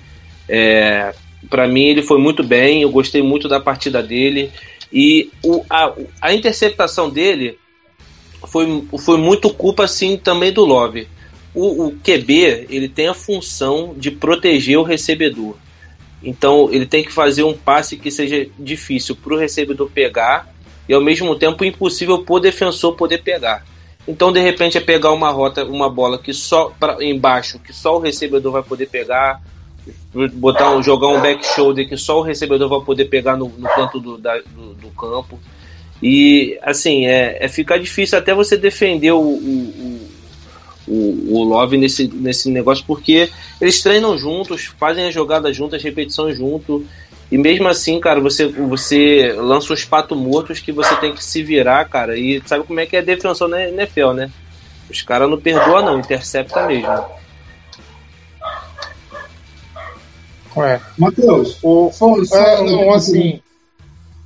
[0.48, 1.14] É,
[1.48, 4.50] para mim ele foi muito bem, eu gostei muito da partida dele
[4.92, 7.58] e o, a, a interceptação dele
[8.46, 11.08] foi, foi muito culpa assim também do Love.
[11.54, 15.56] O, o QB ele tem a função de proteger o recebedor.
[16.22, 20.52] Então ele tem que fazer um passe que seja difícil para o recebedor pegar
[20.88, 23.64] e ao mesmo tempo impossível para o defensor poder pegar.
[24.06, 27.96] Então de repente é pegar uma rota, uma bola que só pra, embaixo que só
[27.96, 29.42] o recebedor vai poder pegar,
[30.34, 33.68] botar um, jogar um back shoulder que só o recebedor vai poder pegar no, no
[33.68, 35.38] canto do, da- do, do campo.
[36.02, 40.08] E assim, é, é difícil até você defender o, o,
[40.86, 43.28] o, o Love nesse, nesse negócio, porque
[43.60, 46.86] eles treinam juntos, fazem as jogadas juntas, repetições junto.
[47.30, 51.42] E mesmo assim, cara, você, você lança uns patos mortos que você tem que se
[51.42, 52.16] virar, cara.
[52.18, 54.30] E sabe como é que é defensor na NFL, né?
[54.88, 57.04] Os caras não perdoam, não, intercepta mesmo.
[60.62, 60.80] É.
[60.96, 61.90] Matheus, O,
[62.32, 63.40] é, não, assim,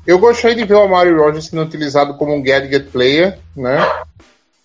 [0.07, 3.79] eu gostei de ver o Mario Rogers sendo utilizado como um gadget player, né?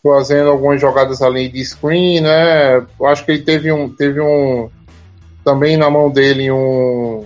[0.02, 2.78] Fazendo algumas jogadas ali de screen, né?
[2.78, 4.70] Eu acho que ele teve um, teve um
[5.44, 7.26] também na mão dele um,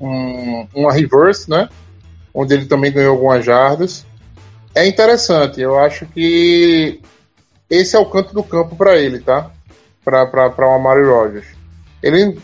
[0.00, 1.68] um uma reverse, né?
[2.32, 4.06] Onde ele também ganhou algumas jardas.
[4.74, 7.00] É interessante, eu acho que
[7.68, 9.50] esse é o canto do campo para ele, tá?
[10.04, 11.46] Para o Amari Rogers.
[12.02, 12.38] Ele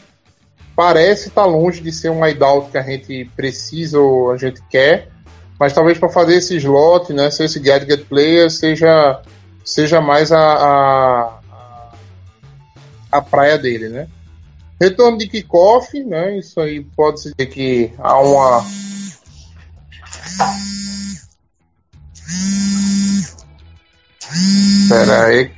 [0.75, 5.09] parece estar longe de ser um hideout que a gente precisa ou a gente quer,
[5.59, 9.21] mas talvez para fazer esse slot, né, ser esse gadget player, seja,
[9.65, 11.39] seja mais a, a,
[13.11, 14.09] a praia dele, né.
[14.81, 18.65] Retorno de kickoff, né, isso aí pode dizer que há uma...
[24.89, 25.51] Pera aí.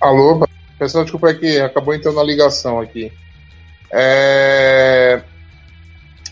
[0.00, 0.46] Alô,
[0.84, 3.10] Pessoal, desculpa aqui, acabou entrando a ligação aqui.
[3.90, 5.22] É...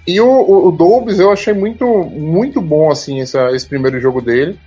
[0.07, 4.21] E o, o, o Dobbs eu achei muito, muito bom assim essa- esse primeiro jogo
[4.21, 4.61] dele.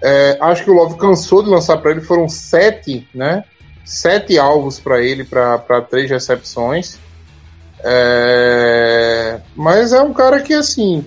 [0.00, 3.42] É, acho que o Love cansou de lançar para ele, foram sete, né?
[3.84, 7.00] Sete alvos para ele para três recepções.
[7.82, 11.04] É, Mas é um cara que assim,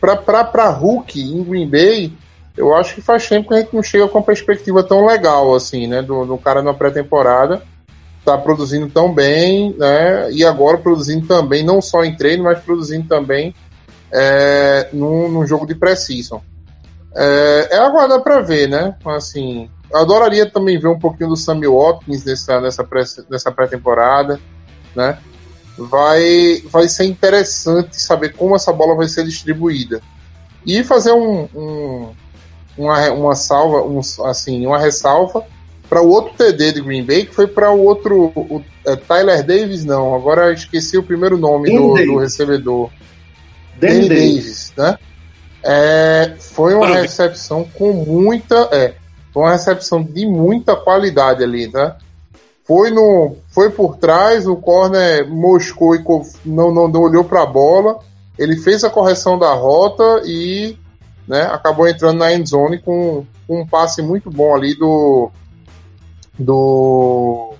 [0.00, 2.12] para Hulk em Green Bay,
[2.56, 5.54] eu acho que faz tempo que a gente não chega com uma perspectiva tão legal
[5.54, 6.02] assim, né?
[6.02, 7.62] Do, do cara na pré-temporada.
[8.24, 10.30] Tá produzindo tão bem, né?
[10.30, 13.54] E agora produzindo também, não só em treino, mas produzindo também
[14.12, 16.40] é, num, num jogo de pré-season.
[17.14, 18.96] É, é aguardar para ver, né?
[19.04, 24.40] Assim, adoraria também ver um pouquinho do Sammy Watkins nessa, nessa, pré, nessa pré-temporada,
[24.94, 25.18] né?
[25.76, 30.00] Vai, vai ser interessante saber como essa bola vai ser distribuída.
[30.64, 32.14] E fazer um, um
[32.76, 35.44] uma, uma salva, um, assim, uma ressalva
[35.88, 39.44] para o outro TD de Green Bay, que foi para o outro, o, é, Tyler
[39.44, 42.90] Davis, não, agora esqueci o primeiro nome do, do recebedor.
[43.78, 44.18] Danny Davis.
[44.18, 44.98] Davis, né?
[45.62, 48.94] É, foi uma recepção com muita, é,
[49.32, 51.94] foi uma recepção de muita qualidade ali, né?
[52.66, 56.02] Foi no, foi por trás, o corner moscou e
[56.44, 57.98] não, não, não olhou para a bola.
[58.38, 60.76] Ele fez a correção da rota e
[61.26, 65.30] né, acabou entrando na end zone com, com um passe muito bom ali do
[66.38, 67.54] do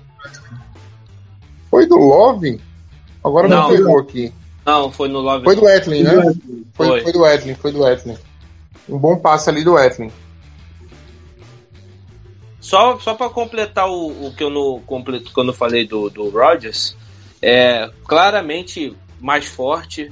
[1.69, 2.61] foi do Love?
[3.23, 3.69] Agora Não.
[3.69, 4.31] me pegou aqui.
[4.65, 5.43] Não, foi no Love.
[5.43, 6.11] Foi do Etlin, né?
[6.73, 7.01] Foi, Foi.
[7.01, 8.17] foi do Etlin, foi do Etlin.
[8.87, 10.11] Um bom passe ali do Etlin.
[12.59, 16.29] Só, só para completar o, o que eu não completo quando eu falei do, do
[16.29, 16.97] Rodgers,
[17.41, 20.11] é claramente mais forte,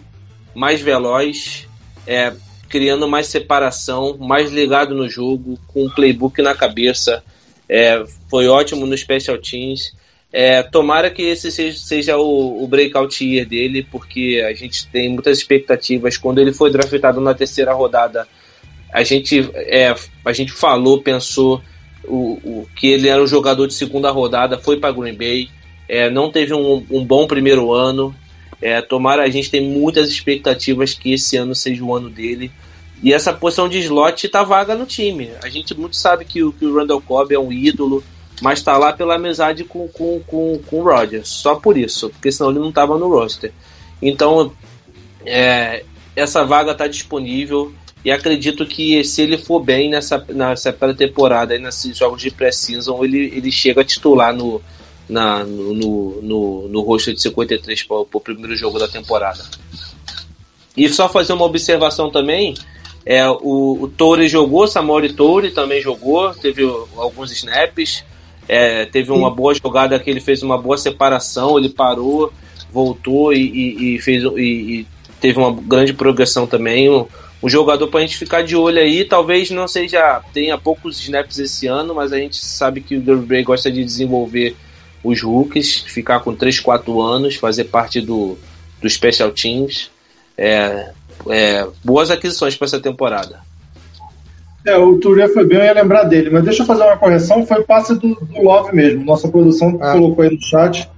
[0.53, 1.67] mais veloz,
[2.05, 2.31] é,
[2.73, 7.23] criando mais separação, mais ligado no jogo, com o playbook na cabeça.
[7.69, 9.93] É, foi ótimo no Special Teams.
[10.31, 15.07] É, tomara que esse seja, seja o, o, breakout year dele, porque a gente tem
[15.07, 16.17] muitas expectativas.
[16.17, 18.27] Quando ele foi draftado na terceira rodada,
[18.91, 19.93] a gente, é,
[20.25, 21.61] a gente falou, pensou
[22.03, 25.47] o, o, que ele era um jogador de segunda rodada, foi para Green Bay,
[25.87, 28.15] é, não teve um, um, bom primeiro ano.
[28.63, 32.49] É, tomara, a gente tem muitas expectativas que esse ano seja o ano dele.
[33.03, 35.31] E essa posição de slot tá vaga no time.
[35.43, 38.01] A gente muito sabe que, o, que o Randall Cobb é um ídolo,
[38.41, 41.27] mas tá lá pela amizade com, com, com, com o Rodgers.
[41.27, 43.51] Só por isso, porque senão ele não tava no roster.
[44.01, 44.53] Então,
[45.25, 45.83] é,
[46.15, 47.73] essa vaga tá disponível.
[48.05, 53.29] E acredito que se ele for bem nessa, nessa pré-temporada, nesses jogos de pré-season, ele,
[53.35, 54.61] ele chega a titular no,
[55.07, 59.43] na, no, no, no, roster de 53 para o primeiro jogo da temporada.
[60.75, 62.55] E só fazer uma observação também,
[63.05, 66.63] é, o, o Toure jogou, Samori Toure também jogou, teve
[66.97, 68.03] alguns snaps,
[68.47, 72.31] é, teve uma boa jogada que ele fez uma boa separação, ele parou,
[72.71, 74.87] voltou e, e, e fez e, e,
[75.21, 76.89] teve uma grande progressão também
[77.43, 79.03] um jogador para a gente ficar de olho aí.
[79.03, 83.17] Talvez não seja tenha poucos snaps esse ano, mas a gente sabe que o Green
[83.17, 84.55] Bay gosta de desenvolver
[85.03, 88.37] os rookies, ficar com 3, 4 anos, fazer parte do,
[88.81, 89.91] do Special Teams.
[90.37, 90.91] É,
[91.29, 93.39] é, boas aquisições para essa temporada.
[94.65, 97.45] É, o Touré foi bem, eu ia lembrar dele, mas deixa eu fazer uma correção,
[97.45, 99.03] foi passe do, do Love mesmo.
[99.03, 99.91] Nossa produção ah.
[99.91, 100.89] colocou aí no chat.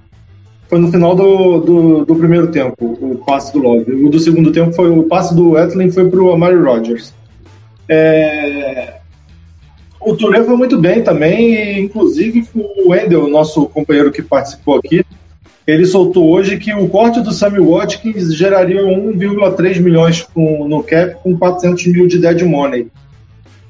[0.68, 3.92] Foi no final do, do, do, primeiro tempo, o passe do Love.
[3.92, 7.12] O do segundo tempo foi o passe do Etling foi para o Amari Rogers.
[7.88, 8.94] É...
[10.00, 15.04] O Touré foi muito bem também, inclusive o Wendel, nosso companheiro que participou aqui,
[15.66, 21.36] ele soltou hoje que o corte do Sammy Watkins geraria 1,3 milhões no cap com
[21.36, 22.88] 400 mil de dead money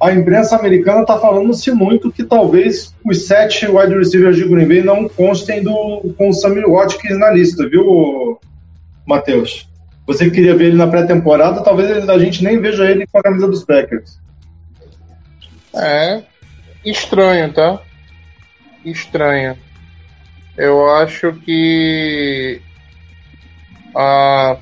[0.01, 4.83] a imprensa americana está falando-se muito que talvez os sete wide receivers de Green Bay
[4.83, 8.39] não constem do, com o Sammy Watkins na lista, viu,
[9.07, 9.67] Matheus?
[10.07, 13.49] Você queria ver ele na pré-temporada, talvez a gente nem veja ele com a camisa
[13.49, 14.19] dos Packers.
[15.77, 16.23] É
[16.87, 17.81] estranho, tá?
[18.85, 19.59] Estranho.
[20.57, 22.63] Eu acho que
[23.95, 24.57] a,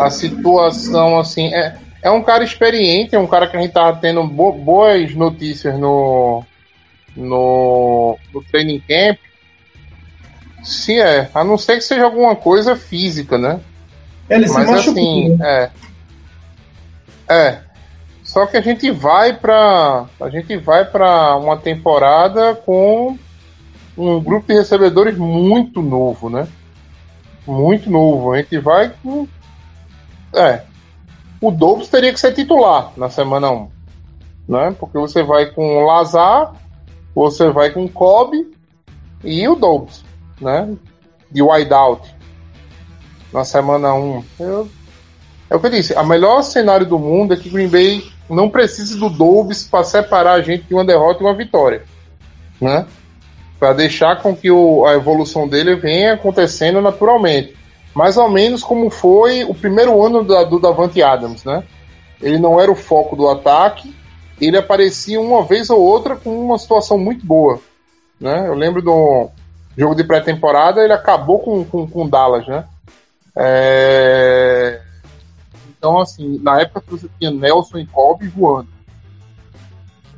[0.00, 3.98] a situação assim é, é um cara experiente, é um cara que a gente tava
[3.98, 6.42] tendo bo boas notícias no,
[7.14, 9.18] no, no training camp.
[10.64, 13.60] Se é, a não ser que seja alguma coisa física, né?
[14.30, 15.70] Ele Mas assim, é.
[17.28, 17.60] É.
[18.32, 23.18] Só que a gente vai para a gente vai para uma temporada com
[23.94, 26.48] um grupo de recebedores muito novo, né?
[27.46, 28.32] Muito novo.
[28.32, 29.28] A gente vai com
[30.32, 30.62] é,
[31.42, 33.68] o Dobbs teria que ser titular na semana 1.
[34.48, 34.76] Né?
[34.80, 36.54] Porque você vai com o Lazar,
[37.14, 38.50] você vai com o Cobb
[39.22, 40.06] e o Dobbs,
[40.40, 40.74] né?
[41.30, 42.16] De wideout
[43.30, 44.24] na semana 1.
[44.40, 44.70] Eu,
[45.52, 48.48] é o que eu disse, o melhor cenário do mundo é que Green Bay não
[48.48, 51.82] precise do Dobbs para separar a gente de uma derrota e uma vitória,
[52.58, 52.86] né?
[53.58, 57.54] Para deixar com que o, a evolução dele venha acontecendo naturalmente
[57.94, 61.62] mais ou menos como foi o primeiro ano da, do Davante Adams, né?
[62.20, 63.94] Ele não era o foco do ataque,
[64.40, 67.60] ele aparecia uma vez ou outra com uma situação muito boa,
[68.18, 68.48] né?
[68.48, 69.28] Eu lembro do
[69.76, 72.64] jogo de pré-temporada, ele acabou com, com, com Dallas, né?
[73.36, 74.80] É...
[75.82, 78.68] Então, assim, na época você tinha Nelson e Kobe voando.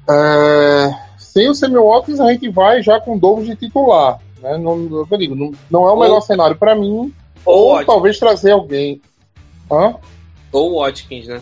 [0.06, 0.94] É...
[1.16, 4.20] Sem o Samuel Watkins, a gente vai já com Douglas de titular.
[4.42, 4.58] Né?
[4.58, 7.10] Não, eu digo, não, não é o melhor cenário para mim,
[7.46, 9.00] ou, Ou talvez trazer alguém.
[9.70, 9.94] Hã?
[10.52, 11.40] Ou o Watkins, né?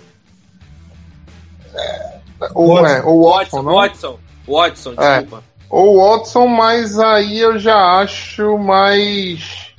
[1.74, 2.20] É,
[2.54, 2.86] ou, Watson.
[2.86, 5.20] É, ou Watson, Watson, Watson, Watson, é.
[5.20, 5.44] desculpa.
[5.44, 5.64] É.
[5.68, 9.71] Ou Watson, mas aí eu já acho mais.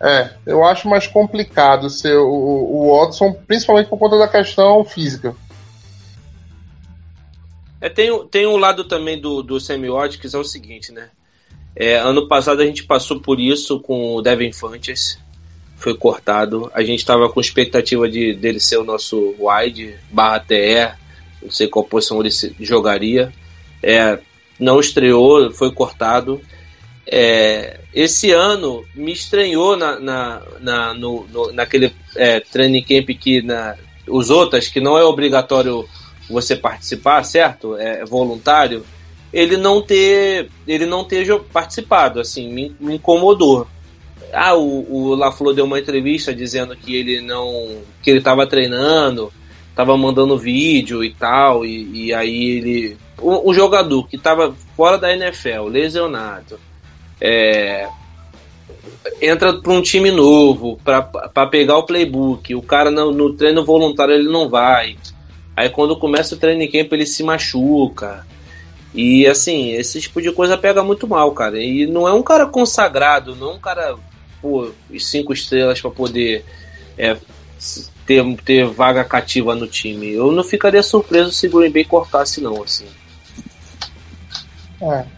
[0.00, 5.34] É, eu acho mais complicado ser o, o Watson, principalmente por conta da questão física.
[7.80, 11.10] É, tem, tem um lado também do, do Watkins, é o seguinte, né?
[11.74, 15.18] É, ano passado a gente passou por isso com o Devin Fanches
[15.78, 16.70] foi cortado.
[16.74, 20.92] A gente estava com expectativa de dele ser o nosso wide barra TE,
[21.40, 22.30] não sei qual posição ele
[22.60, 23.32] jogaria.
[23.82, 24.18] É,
[24.58, 26.40] não estreou, foi cortado.
[27.10, 33.40] É, esse ano me estranhou na, na, na no, no, naquele é, training camp que
[33.40, 35.88] na, os outros, que não é obrigatório
[36.28, 37.76] você participar, certo?
[37.76, 38.84] É voluntário.
[39.32, 43.66] Ele não ter, ele não ter participado, assim, me, me incomodou
[44.32, 47.78] Ah, o, o LaFleur deu uma entrevista dizendo que ele não.
[48.02, 49.32] que ele tava treinando,
[49.74, 52.96] tava mandando vídeo e tal, e, e aí ele.
[53.20, 56.58] Um, um jogador que tava fora da NFL, lesionado,
[57.20, 57.88] é,
[59.20, 62.54] entra para um time novo para pegar o playbook.
[62.54, 64.96] O cara no, no, treino voluntário ele não vai.
[65.56, 68.26] Aí quando começa o training camp ele se machuca.
[68.94, 71.60] E assim, esse tipo de coisa pega muito mal, cara.
[71.62, 73.96] E não é um cara consagrado, não é um cara,
[74.40, 76.44] pô, cinco estrelas para poder
[76.96, 77.16] é,
[78.06, 80.10] ter, ter vaga cativa no time.
[80.12, 82.86] Eu não ficaria surpreso se o Green Bay cortasse, não, assim.
[84.80, 85.17] É.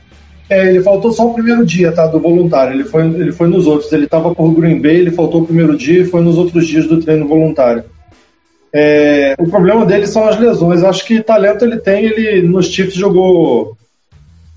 [0.50, 2.08] É, ele faltou só o primeiro dia, tá?
[2.08, 2.74] Do voluntário.
[2.74, 3.92] Ele foi, ele foi nos outros.
[3.92, 6.88] Ele estava por Green Bay, ele faltou o primeiro dia e foi nos outros dias
[6.88, 7.84] do treino voluntário.
[8.72, 10.82] É, o problema dele são as lesões.
[10.82, 12.04] Acho que talento ele tem.
[12.04, 13.76] Ele nos Chiefs jogou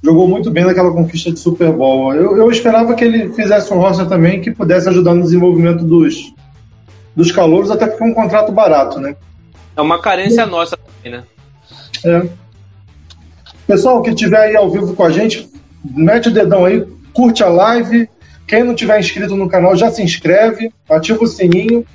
[0.03, 2.13] jogou muito bem naquela conquista de Super Bowl.
[2.13, 6.33] Eu, eu esperava que ele fizesse um roster também que pudesse ajudar no desenvolvimento dos,
[7.15, 9.15] dos calouros, até porque é um contrato barato, né?
[9.77, 11.23] É uma carência nossa também, né?
[12.03, 12.27] É.
[13.65, 15.52] Pessoal que estiver aí ao vivo com a gente,
[15.83, 18.09] mete o dedão aí, curte a live.
[18.47, 21.85] Quem não tiver inscrito no canal já se inscreve, ativa o sininho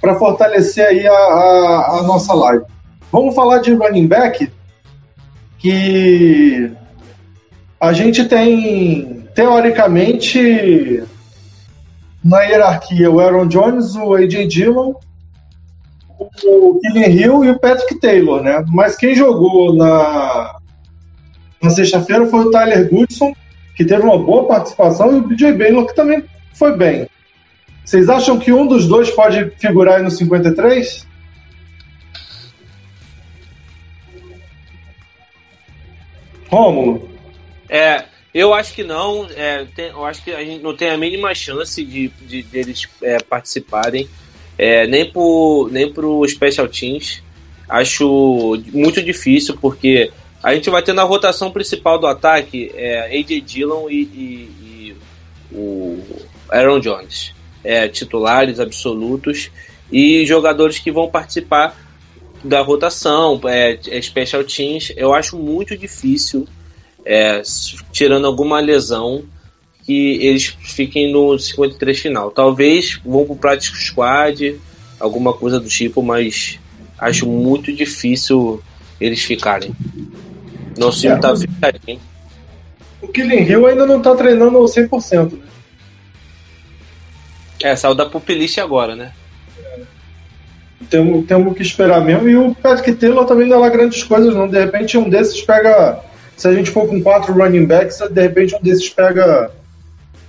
[0.00, 2.64] para fortalecer aí a, a, a, nossa live.
[3.12, 4.50] Vamos falar de running back,
[5.58, 6.72] que
[7.78, 11.02] a gente tem teoricamente
[12.24, 14.94] na hierarquia o Aaron Jones, o AJ Dillon,
[16.18, 18.64] o Killian Hill e o Patrick Taylor, né?
[18.68, 20.59] Mas quem jogou na
[21.62, 23.34] na sexta-feira foi o Tyler Goodson,
[23.76, 27.06] que teve uma boa participação, e o BJ Baylor, que também foi bem.
[27.84, 31.06] Vocês acham que um dos dois pode figurar aí no 53?
[36.48, 37.08] Rômulo?
[37.68, 38.04] É,
[38.34, 39.26] eu acho que não.
[39.34, 42.88] É, tem, eu acho que a gente não tem a mínima chance de, de deles
[43.02, 44.08] é, participarem,
[44.58, 45.92] é, nem pro nem
[46.28, 47.22] Special Teams.
[47.68, 50.10] Acho muito difícil porque
[50.42, 54.96] a gente vai ter na rotação principal do ataque é, AJ Dillon e, e, e
[55.52, 56.02] o
[56.48, 57.34] Aaron Jones.
[57.62, 59.50] É, titulares absolutos
[59.92, 61.76] e jogadores que vão participar
[62.42, 64.92] da rotação, é, é special teams.
[64.96, 66.48] Eu acho muito difícil,
[67.04, 67.42] é,
[67.92, 69.24] tirando alguma lesão,
[69.84, 72.30] que eles fiquem no 53 final.
[72.30, 74.58] Talvez vão para o Practice Squad,
[74.98, 76.58] alguma coisa do tipo, mas
[76.98, 78.62] acho muito difícil
[79.00, 79.74] eles ficarem.
[80.76, 81.18] Nosso time É.
[81.18, 81.34] tá.
[83.02, 85.32] O Killing Hill ainda não tá treinando ao 100%.
[85.32, 85.38] Né?
[87.62, 89.12] É, saiu da pupilist agora, né?
[90.88, 92.28] Temos, temos que esperar mesmo.
[92.28, 94.48] E o Patrick Taylor também não é lá grandes coisas, não.
[94.48, 96.00] De repente, um desses pega.
[96.36, 99.50] Se a gente for com quatro running backs, de repente um desses pega,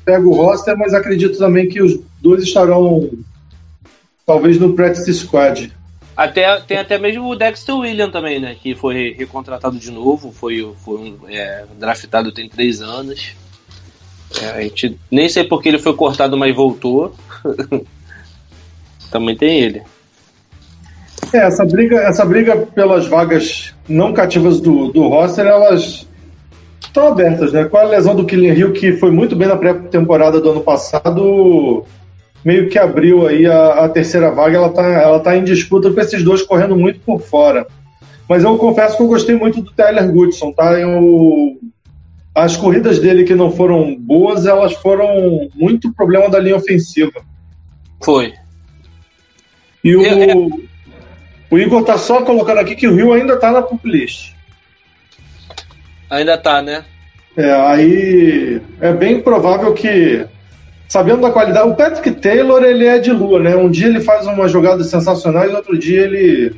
[0.03, 3.09] pega o roster, mas acredito também que os dois estarão
[4.25, 5.73] talvez no practice squad.
[6.21, 8.55] Até, tem até mesmo o Dexter William também, né?
[8.61, 13.35] Que foi recontratado de novo, foi, foi um, é, draftado tem três anos.
[14.39, 17.15] É, a gente nem sei porque ele foi cortado, mas voltou.
[19.09, 19.81] também tem ele.
[21.33, 26.07] É, essa briga, essa briga pelas vagas não cativas do, do roster, elas
[26.79, 27.65] estão abertas, né?
[27.65, 31.83] Com a lesão do Killian Hill, que foi muito bem na pré-temporada do ano passado,
[32.43, 35.99] meio que abriu aí a, a terceira vaga, ela tá, ela tá em disputa com
[35.99, 37.67] esses dois correndo muito por fora.
[38.27, 40.79] Mas eu confesso que eu gostei muito do Tyler Goodson, tá?
[40.79, 41.57] Eu,
[42.33, 47.21] as corridas dele que não foram boas, elas foram muito problema da linha ofensiva.
[48.01, 48.33] Foi.
[49.83, 50.35] E o, É, é.
[50.35, 54.33] o Igor tá só colocando aqui que o Rio ainda tá na pop list.
[56.09, 56.85] Ainda tá, né?
[57.35, 60.25] É, aí é bem provável que,
[60.91, 63.55] sabendo da qualidade, o Patrick Taylor ele é de lua, né?
[63.55, 66.53] Um dia ele faz umas jogadas sensacionais, outro dia ele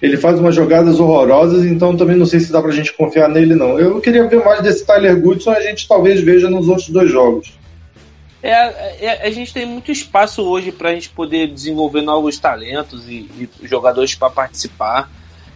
[0.00, 3.56] ele faz umas jogadas horrorosas, então também não sei se dá pra gente confiar nele
[3.56, 3.76] não.
[3.76, 7.58] Eu queria ver mais desse Tyler Goodson, a gente talvez veja nos outros dois jogos.
[8.40, 13.08] É, é- a gente tem muito espaço hoje para a gente poder desenvolver novos talentos
[13.08, 15.10] e, e jogadores para participar.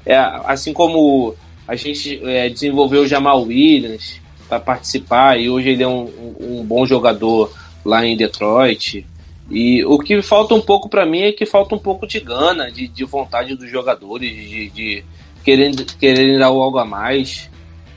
[0.05, 1.37] É, assim como
[1.69, 6.05] a gente é, desenvolveu o Jamal Williams para participar e hoje ele é um,
[6.41, 7.53] um- bom jogador
[7.85, 9.07] lá em Detroit.
[9.51, 12.71] E o que falta um pouco para mim é que falta um pouco de gana,
[12.71, 15.05] de, de vontade dos jogadores, de, de
[15.45, 17.49] querendo, quererem dar algo a mais.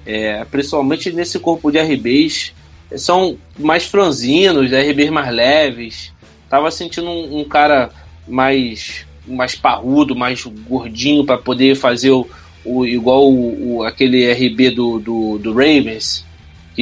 [0.05, 2.53] É, principalmente nesse corpo de RBs
[2.95, 6.13] são mais franzinos, RBs mais leves.
[6.49, 7.89] Tava sentindo um, um cara
[8.27, 12.27] mais mais parrudo, mais gordinho para poder fazer o,
[12.65, 16.25] o igual o, o- aquele RB do, do, do Ravens,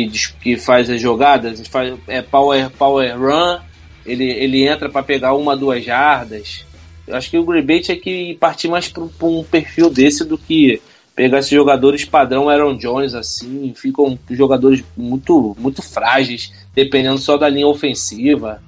[0.06, 3.60] que, que faz as jogadas, faz, é power, power run,
[4.06, 6.64] ele, ele entra para pegar uma, duas jardas.
[7.08, 10.38] Eu acho que o Green Bay tinha que partir mais para um perfil desse do
[10.38, 10.80] que
[11.16, 17.50] pegar esses jogadores padrão Aaron Jones, assim, ficam jogadores muito, muito frágeis, dependendo só da
[17.50, 18.62] linha ofensiva.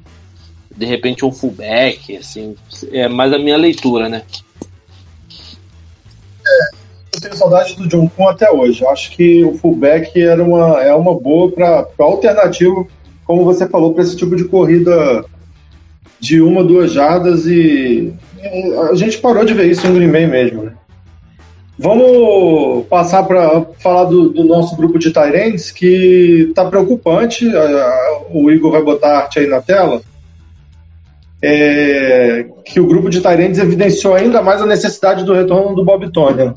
[0.76, 2.56] De repente um fullback, assim,
[2.92, 4.24] é mais a minha leitura, né?
[7.20, 8.86] Eu tenho saudade do John Kuhn até hoje.
[8.86, 12.86] Acho que o fullback era uma, é uma boa para alternativa,
[13.26, 15.26] como você falou, para esse tipo de corrida
[16.20, 20.26] de uma, duas jardas e e a gente parou de ver isso em Green Bay
[20.26, 20.64] mesmo.
[20.64, 20.72] Né?
[21.78, 27.46] Vamos passar para falar do, do nosso grupo de Tyrants, que está preocupante.
[28.32, 30.02] O Igor vai botar a arte aí na tela.
[31.42, 36.12] É, que o grupo de Tyrants evidenciou ainda mais a necessidade do retorno do Bob
[36.12, 36.54] Tony.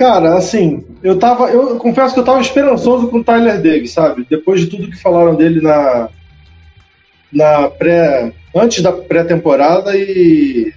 [0.00, 1.50] Cara, assim, eu tava.
[1.50, 4.26] Eu confesso que eu tava esperançoso com o Tyler Davis, sabe?
[4.30, 6.08] Depois de tudo que falaram dele na.
[7.30, 8.32] Na pré.
[8.56, 10.72] Antes da pré-temporada e.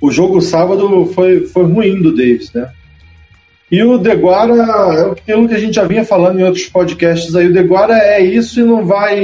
[0.00, 2.70] O jogo sábado foi, foi ruim do Davis, né?
[3.72, 7.48] E o Deguara, é aquilo que a gente já vinha falando em outros podcasts aí,
[7.48, 9.18] o Deguara é isso e não vai.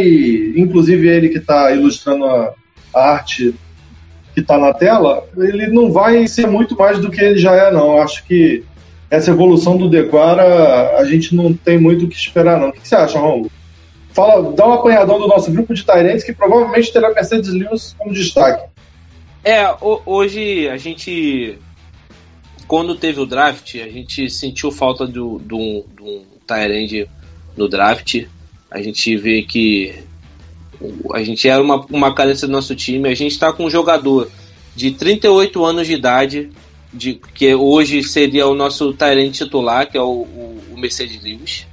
[0.57, 2.53] Inclusive ele que está ilustrando a,
[2.93, 3.55] a arte
[4.35, 7.71] que está na tela, ele não vai ser muito mais do que ele já é,
[7.71, 7.93] não.
[7.93, 8.65] Eu acho que
[9.11, 12.69] essa evolução do Deguara, a gente não tem muito o que esperar, não.
[12.69, 13.51] O que você acha, Romulo?
[14.13, 18.13] Fala, dá um apanhadão do nosso grupo de Tyrants que provavelmente terá Mercedes Lewis como
[18.13, 18.69] destaque.
[19.45, 21.59] É, ho- hoje a gente.
[22.67, 27.09] Quando teve o draft, a gente sentiu falta do- do- de um Tyrande
[27.57, 28.25] no draft.
[28.71, 29.95] A gente vê que
[31.13, 33.09] a gente era uma, uma carência do nosso time.
[33.09, 34.31] A gente está com um jogador
[34.75, 36.51] de 38 anos de idade,
[36.93, 41.67] de, que hoje seria o nosso Tyrande titular, que é o, o, o Mercedes Lewis.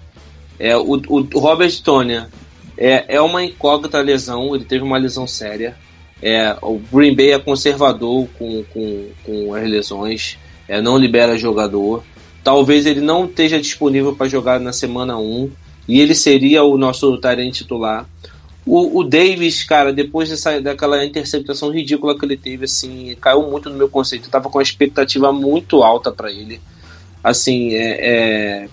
[0.59, 2.29] É, o, o Robert Tonya
[2.77, 5.75] é, é uma incógnita lesão, ele teve uma lesão séria.
[6.21, 10.37] É, o Green Bay é conservador com, com, com as lesões,
[10.67, 12.03] é, não libera jogador.
[12.43, 15.51] Talvez ele não esteja disponível para jogar na semana 1
[15.87, 18.07] e ele seria o nosso Tyrant titular.
[18.67, 23.69] O, o Davis, cara, depois dessa, daquela interceptação ridícula que ele teve, assim, caiu muito
[23.69, 24.25] no meu conceito.
[24.25, 26.59] Eu tava com uma expectativa muito alta para ele.
[27.23, 28.69] Assim, é, é,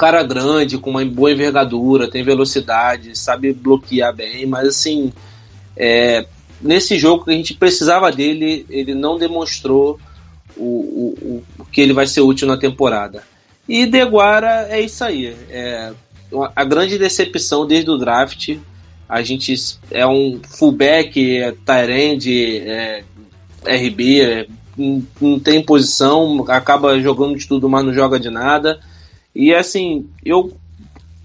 [0.00, 5.12] cara grande, com uma boa envergadura, tem velocidade, sabe bloquear bem, mas assim,
[5.76, 6.24] é,
[6.58, 10.00] nesse jogo que a gente precisava dele, ele não demonstrou
[10.56, 13.22] o, o, o que ele vai ser útil na temporada.
[13.68, 15.36] E Deguara é isso aí.
[15.50, 15.92] É,
[16.56, 18.56] a grande decepção desde o draft.
[19.10, 19.52] A gente
[19.90, 23.02] é um fullback, é Tyrande, é
[23.66, 24.46] RB, é,
[24.78, 28.78] não, não tem posição, acaba jogando de tudo, mas não joga de nada.
[29.34, 30.56] E assim, eu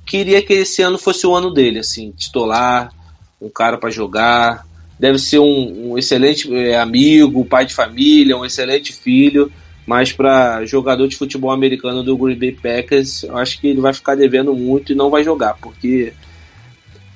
[0.03, 2.91] queria que esse ano fosse o ano dele, assim, titular,
[3.39, 4.65] um cara para jogar.
[4.99, 9.51] Deve ser um, um excelente é, amigo, pai de família, um excelente filho,
[9.85, 13.93] mas para jogador de futebol americano do Green Bay Packers, eu acho que ele vai
[13.93, 16.13] ficar devendo muito e não vai jogar, porque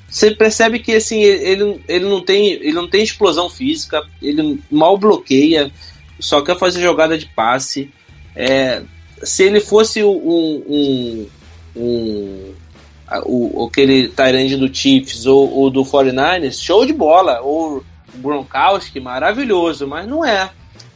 [0.09, 4.97] você percebe que assim ele, ele não tem ele não tem explosão física, ele mal
[4.97, 5.71] bloqueia,
[6.19, 7.91] só quer fazer jogada de passe.
[8.35, 8.81] É,
[9.23, 11.27] se ele fosse um, um,
[11.75, 12.53] um
[13.25, 17.41] o, aquele Tyrande do Chiefs ou, ou, do 49ers, show de bola.
[17.41, 17.83] Ou
[18.13, 20.49] o Gronkowski, maravilhoso, mas não é.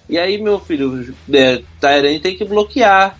[0.10, 3.18] E aí, meu filho, é, Tyrande tem que bloquear,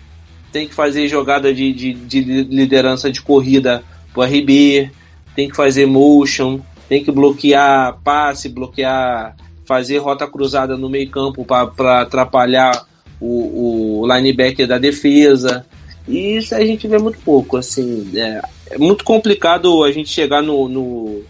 [0.52, 3.82] tem que fazer jogada de, de, de liderança de corrida
[4.12, 4.90] pro RB,
[5.34, 11.44] tem que fazer motion, tem que bloquear passe, bloquear, fazer rota cruzada no meio campo
[11.44, 12.86] para atrapalhar
[13.20, 15.66] o, o linebacker da defesa.
[16.06, 20.42] E isso a gente vê muito pouco, assim, é, é muito complicado a gente chegar
[20.42, 21.22] no, no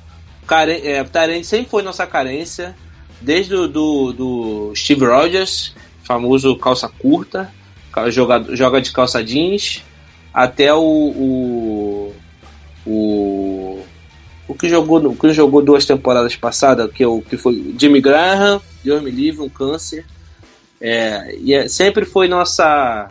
[0.46, 2.74] care, é, Tyrande sempre foi nossa carência,
[3.20, 7.52] desde o do, do Steve Rogers, famoso calça curta,
[8.08, 9.82] joga, joga de calça jeans,
[10.32, 12.14] até o, o,
[12.84, 13.63] o
[14.46, 18.00] o que jogou o que jogou duas temporadas passadas, que, é o, que foi Jimmy
[18.00, 20.04] Graham, Deus me livre, um câncer.
[20.80, 23.08] É, e é, sempre foi nossa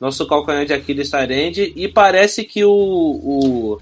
[0.00, 3.78] nosso calcanhar de Aquiles Tyrande e parece que o, o,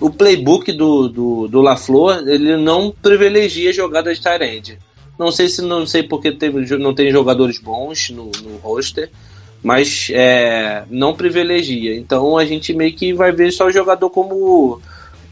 [0.00, 4.78] o playbook do, do, do LaFleur ele não privilegia jogada de Tyrande.
[5.18, 6.34] Não sei se não sei porque
[6.78, 9.10] não tem jogadores bons no, no roster,
[9.62, 11.94] mas é, não privilegia.
[11.94, 14.80] Então a gente meio que vai ver só o jogador como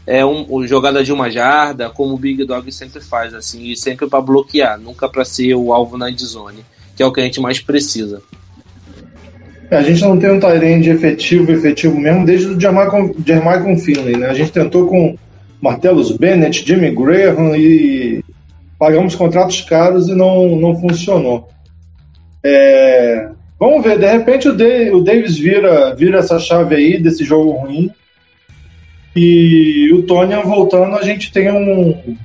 [0.07, 4.07] é um, jogada de uma jarda, como o Big Dog sempre faz, assim, e sempre
[4.07, 6.63] para bloquear, nunca para ser o alvo na zone,
[6.95, 8.21] que é o que a gente mais precisa.
[9.69, 14.27] É, a gente não tem um Tyrande efetivo, efetivo mesmo, desde o Jermichael Finley, né?
[14.27, 15.17] A gente tentou com
[15.61, 18.23] Martellus Bennett, Jimmy Graham e
[18.79, 21.49] pagamos contratos caros e não, não funcionou.
[22.41, 23.29] É,
[23.59, 24.53] vamos ver, de repente o,
[24.95, 27.91] o Davis vira, vira essa chave aí desse jogo ruim
[29.17, 32.15] e o Tony voltando, a gente tem um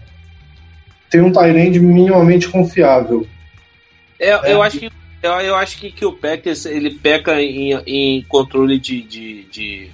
[1.11, 3.27] tem um Tyrande minimamente confiável.
[4.19, 4.53] É, é.
[4.53, 4.91] Eu acho que
[5.23, 9.91] eu, eu acho que, que o Packers ele peca em, em controle de, de, de,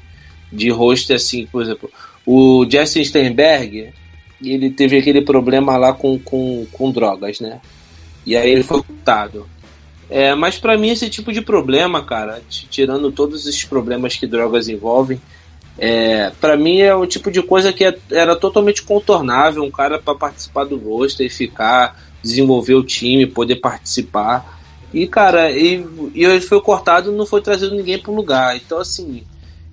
[0.51, 1.91] de roster, assim, por exemplo.
[2.25, 3.93] O Justin Steinberg,
[4.43, 7.61] ele teve aquele problema lá com, com, com drogas, né?
[8.25, 9.49] E aí ele foi ocultado.
[10.09, 14.69] É, mas para mim esse tipo de problema, cara, tirando todos esses problemas que drogas
[14.69, 15.21] envolvem,
[15.79, 19.99] é, para mim é o tipo de coisa que é, era totalmente contornável, um cara
[19.99, 24.59] para participar do roster e ficar, desenvolver o time, poder participar.
[24.93, 28.57] E, cara, e, e ele foi cortado não foi trazido ninguém para o lugar.
[28.57, 29.23] Então, assim,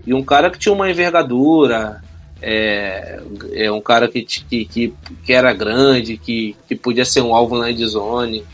[0.05, 2.03] e um cara que tinha uma envergadura,
[2.39, 3.19] é,
[3.53, 4.93] é um cara que, que, que,
[5.23, 8.45] que, era grande, que, que podia ser um alvo na endzone.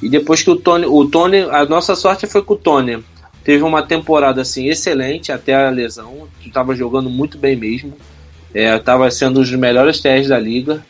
[0.00, 3.02] E depois que o Tony, o Tony, a nossa sorte foi que o Tony
[3.44, 7.94] teve uma temporada assim excelente até a lesão, estava jogando muito bem mesmo,
[8.54, 10.84] estava é, sendo um dos melhores TRs da liga.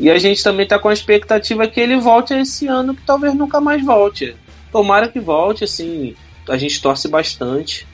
[0.00, 3.34] E a gente também está com a expectativa que ele volte esse ano, que talvez
[3.34, 4.34] nunca mais volte.
[4.72, 6.16] Tomara que volte, assim,
[6.48, 7.86] a gente torce bastante,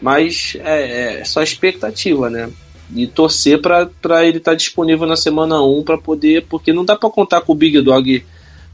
[0.00, 2.50] mas é, é só expectativa, né?
[2.94, 6.96] E torcer para ele estar tá disponível na semana 1 para poder, porque não dá
[6.96, 8.24] para contar com o Big Dog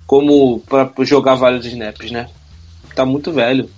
[0.06, 2.28] como para jogar vários snaps, né?
[2.94, 3.68] Tá muito velho.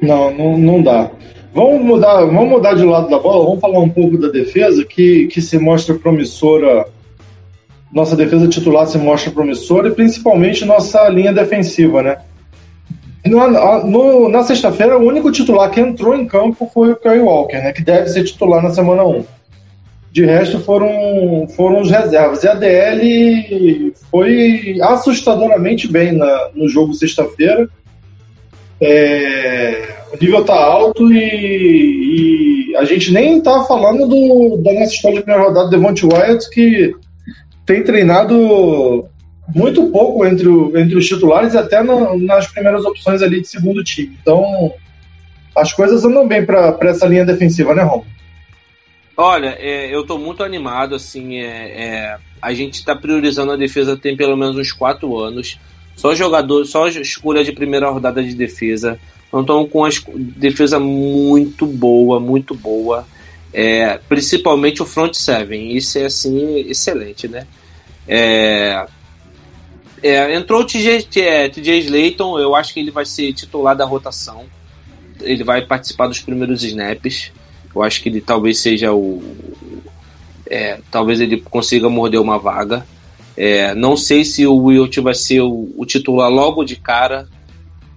[0.00, 1.10] Não, não, não dá.
[1.54, 5.26] Vamos mudar, vamos mudar de lado da bola, vamos falar um pouco da defesa que,
[5.26, 6.86] que se mostra promissora
[7.92, 12.18] nossa defesa titular se mostra promissora e principalmente nossa linha defensiva, né?
[13.26, 13.48] No,
[13.84, 17.72] no, na sexta-feira, o único titular que entrou em campo foi o Kyle Walker, né?
[17.72, 19.24] Que deve ser titular na semana 1.
[20.12, 22.42] De resto, foram, foram os reservas.
[22.42, 27.68] E a DL foi assustadoramente bem na, no jogo sexta-feira.
[28.80, 34.92] É, o nível tá alto e, e, a gente nem tá falando do, da nossa
[34.92, 36.94] história de primeira rodada, Devonte Wyatt, que
[37.66, 39.06] tem treinado
[39.54, 43.48] muito pouco entre, o, entre os titulares e até no, nas primeiras opções ali de
[43.48, 44.16] segundo time.
[44.20, 44.72] Então,
[45.56, 48.04] as coisas andam bem para essa linha defensiva, né, Rom?
[49.16, 53.96] Olha, é, eu estou muito animado, assim, é, é, a gente está priorizando a defesa
[53.96, 55.58] tem pelo menos uns quatro anos.
[55.98, 58.98] Só jogador, só escolha de primeira rodada de defesa.
[59.26, 63.04] Então estamos com uma defesa muito boa, muito boa.
[63.52, 65.76] É, principalmente o front seven.
[65.76, 67.48] Isso é assim excelente, né?
[68.06, 68.86] É,
[70.00, 74.44] é, entrou o TJ, TJ Slayton, eu acho que ele vai ser titular da rotação.
[75.20, 77.32] Ele vai participar dos primeiros snaps.
[77.74, 79.20] Eu acho que ele talvez seja o.
[80.48, 82.86] É, talvez ele consiga morder uma vaga.
[83.40, 87.28] É, não sei se o Wilt vai ser o, o, titular logo de cara.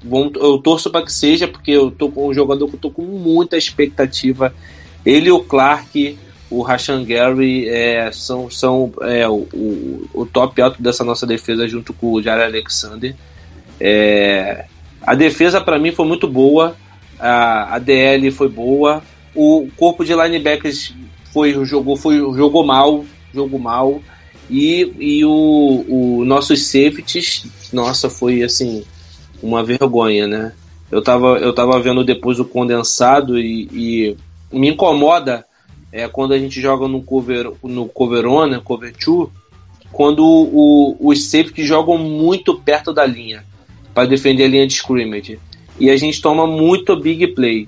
[0.03, 2.91] Bom, eu torço para que seja, porque eu tô com um jogador que eu tô
[2.91, 4.53] com muita expectativa.
[5.03, 6.15] Ele o Clark
[6.51, 11.67] o Rashan Gary é, são, são é, o, o, o, top alto dessa nossa defesa
[11.67, 13.15] junto com o Jair Alexander.
[13.79, 14.65] É,
[15.01, 16.75] a defesa para mim foi muito boa,
[17.17, 19.01] a, a DL foi boa,
[19.33, 20.93] o corpo de linebackers
[21.31, 24.01] foi, jogou, foi, jogou mal, jogou mal.
[24.49, 28.83] E, e o, o nossos safeties, nossa, foi assim,
[29.41, 30.53] uma vergonha, né?
[30.91, 34.17] Eu tava, eu tava vendo depois o condensado e, e
[34.51, 35.45] me incomoda
[35.91, 39.31] é, quando a gente joga no cover, no cover one, cover two,
[39.91, 43.43] quando o, os safeties jogam muito perto da linha
[43.93, 45.39] para defender a linha de scrimmage.
[45.79, 47.65] E a gente toma muito big play.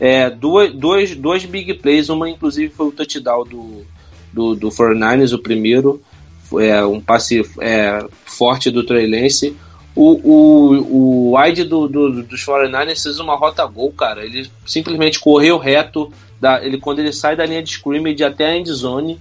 [0.00, 3.84] É, duas, dois, dois big plays, uma inclusive foi o touchdown do,
[4.32, 6.00] do, do 49ers, o primeiro,
[6.58, 9.56] é, um passe é, forte do Trey Lance.
[9.94, 14.24] O, o, o wide do, do, dos 49ers fez uma rota gol, cara.
[14.24, 18.56] Ele simplesmente correu reto, da, ele, quando ele sai da linha de scrimmage até a
[18.56, 19.18] endzone.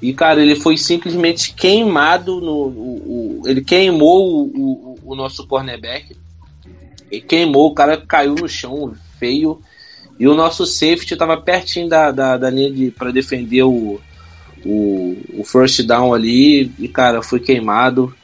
[0.00, 2.52] E, cara, ele foi simplesmente queimado no.
[2.52, 6.16] O, o, ele queimou o, o, nosso cornerback.
[7.10, 9.60] E queimou, o cara caiu no chão, feio.
[10.18, 14.00] E o nosso safety estava pertinho da, da, da linha de para defender o,
[14.66, 16.70] o, o first down ali.
[16.78, 18.14] E, cara, foi queimado.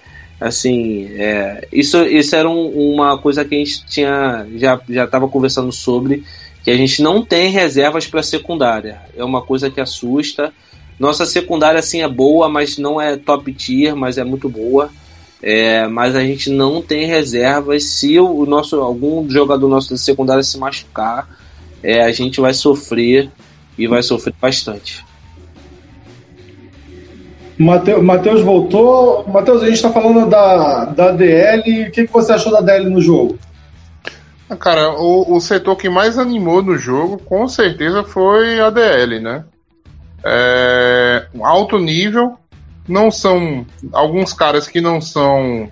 [0.40, 5.70] Assim, é, isso, isso era um, uma coisa que a gente tinha já estava conversando
[5.70, 6.24] sobre
[6.64, 9.00] que a gente não tem reservas para secundária.
[9.16, 10.52] É uma coisa que assusta.
[10.98, 14.90] Nossa secundária assim é boa, mas não é top tier, mas é muito boa.
[15.42, 17.84] É, mas a gente não tem reservas.
[17.84, 21.28] Se o nosso algum jogador nosso da secundária se machucar,
[21.82, 23.28] é, a gente vai sofrer
[23.76, 25.04] e vai sofrer bastante.
[27.62, 29.26] Matheus voltou.
[29.28, 31.88] Matheus, a gente está falando da, da DL.
[31.88, 33.38] O que, que você achou da DL no jogo?
[34.48, 39.20] Ah, Cara, o, o setor que mais animou no jogo, com certeza, foi a DL,
[39.20, 39.44] né?
[40.24, 42.38] É, alto nível,
[42.86, 45.68] não são alguns caras que não são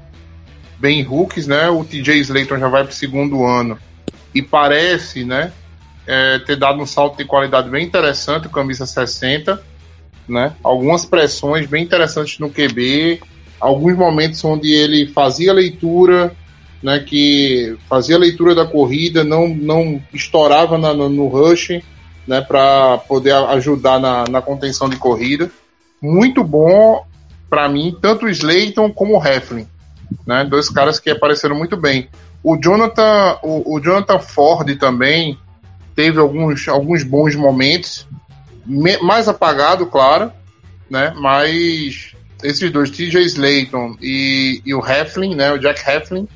[0.78, 1.68] bem rookies, né?
[1.68, 3.78] O TJ Slayton já vai para o segundo ano
[4.34, 5.52] e parece, né,
[6.06, 9.62] é, ter dado um salto de qualidade bem interessante, camisa 60,
[10.30, 10.54] né?
[10.62, 13.20] Algumas pressões bem interessantes no QB,
[13.60, 16.34] alguns momentos onde ele fazia leitura,
[16.82, 21.82] né, que fazia leitura da corrida, não, não estourava na- no, no rush,
[22.26, 25.50] né, para poder ajudar na, na contenção de corrida.
[26.00, 27.04] Muito bom
[27.50, 29.66] para mim, tanto o Slayton como o Heflin,
[30.26, 32.08] né, dois caras que apareceram muito bem.
[32.42, 35.36] O Jonathan, o, o Jonathan Ford também
[35.94, 38.19] teve alguns, alguns bons momentos, me-
[39.02, 40.32] mais apagado, claro,
[40.88, 46.28] né, mas esses dois, TJ Slayton e, e o Heflin, né, o Jack Heflin,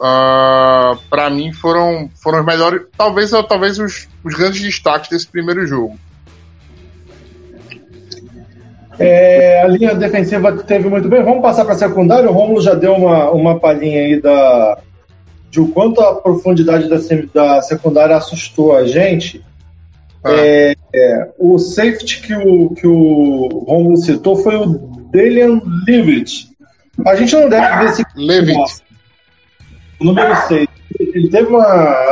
[0.00, 5.66] ah, para mim foram, foram os melhores, talvez, talvez os, os grandes destaques desse primeiro
[5.66, 5.98] jogo.
[8.98, 11.22] É, a linha defensiva teve muito bem.
[11.22, 12.28] Vamos passar para a secundária.
[12.28, 14.78] O Romulo já deu uma, uma palhinha aí da,
[15.50, 16.96] de o quanto a profundidade da,
[17.32, 19.42] da secundária assustou a gente.
[20.24, 20.32] Ah.
[20.32, 24.66] É, é, o safety que o, que o Romulo citou foi o
[25.10, 26.50] Delian Levitt.
[27.06, 28.82] A gente não deve ver esse Levitt.
[30.00, 30.68] o número 6.
[30.98, 31.64] Ele teve uma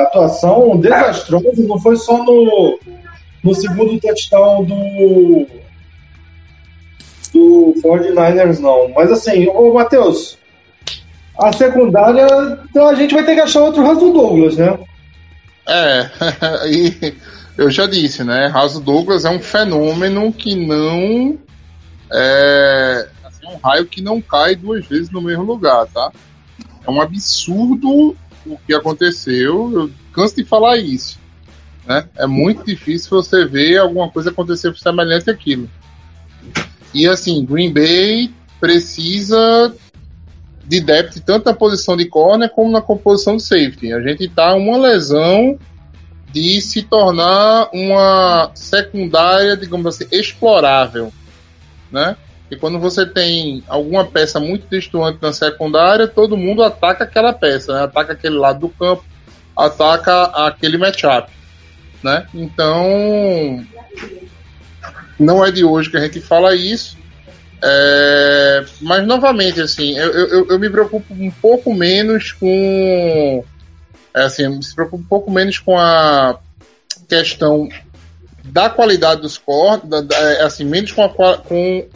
[0.02, 2.78] atuação desastrosa, não foi só no,
[3.44, 5.46] no segundo touchdown do,
[7.32, 8.88] do 49ers, não.
[8.94, 10.38] Mas assim, ô Matheus,
[11.38, 12.26] a secundária,
[12.70, 14.78] então a gente vai ter que achar outro Russell Douglas, né?
[15.66, 16.10] É,
[16.72, 17.14] e
[17.58, 18.46] eu já disse, né?
[18.46, 21.36] Raso Douglas é um fenômeno que não.
[22.10, 26.12] É, assim, um raio que não cai duas vezes no mesmo lugar, tá?
[26.86, 29.72] É um absurdo o que aconteceu.
[29.72, 31.18] Eu canso de falar isso.
[31.84, 32.08] Né?
[32.16, 35.68] É muito difícil você ver alguma coisa acontecer semelhante àquilo.
[36.94, 39.74] E assim, Green Bay precisa
[40.64, 43.92] de depth tanto na posição de corner como na composição de safety.
[43.92, 45.58] A gente tá uma lesão
[46.32, 51.12] de se tornar uma secundária, digamos assim, explorável,
[51.90, 52.16] né?
[52.50, 57.74] E quando você tem alguma peça muito destoante na secundária, todo mundo ataca aquela peça,
[57.74, 57.84] né?
[57.84, 59.04] Ataca aquele lado do campo,
[59.56, 61.30] ataca aquele matchup,
[62.02, 62.26] né?
[62.32, 63.64] Então,
[65.18, 66.96] não é de hoje que a gente fala isso.
[67.62, 73.44] É, mas novamente, assim, eu, eu, eu me preocupo um pouco menos com.
[74.14, 76.38] É, assim, eu me preocupo um pouco menos com a
[77.08, 77.68] questão
[78.44, 79.40] da qualidade dos
[79.84, 81.86] da- é, assim, menos com, a, com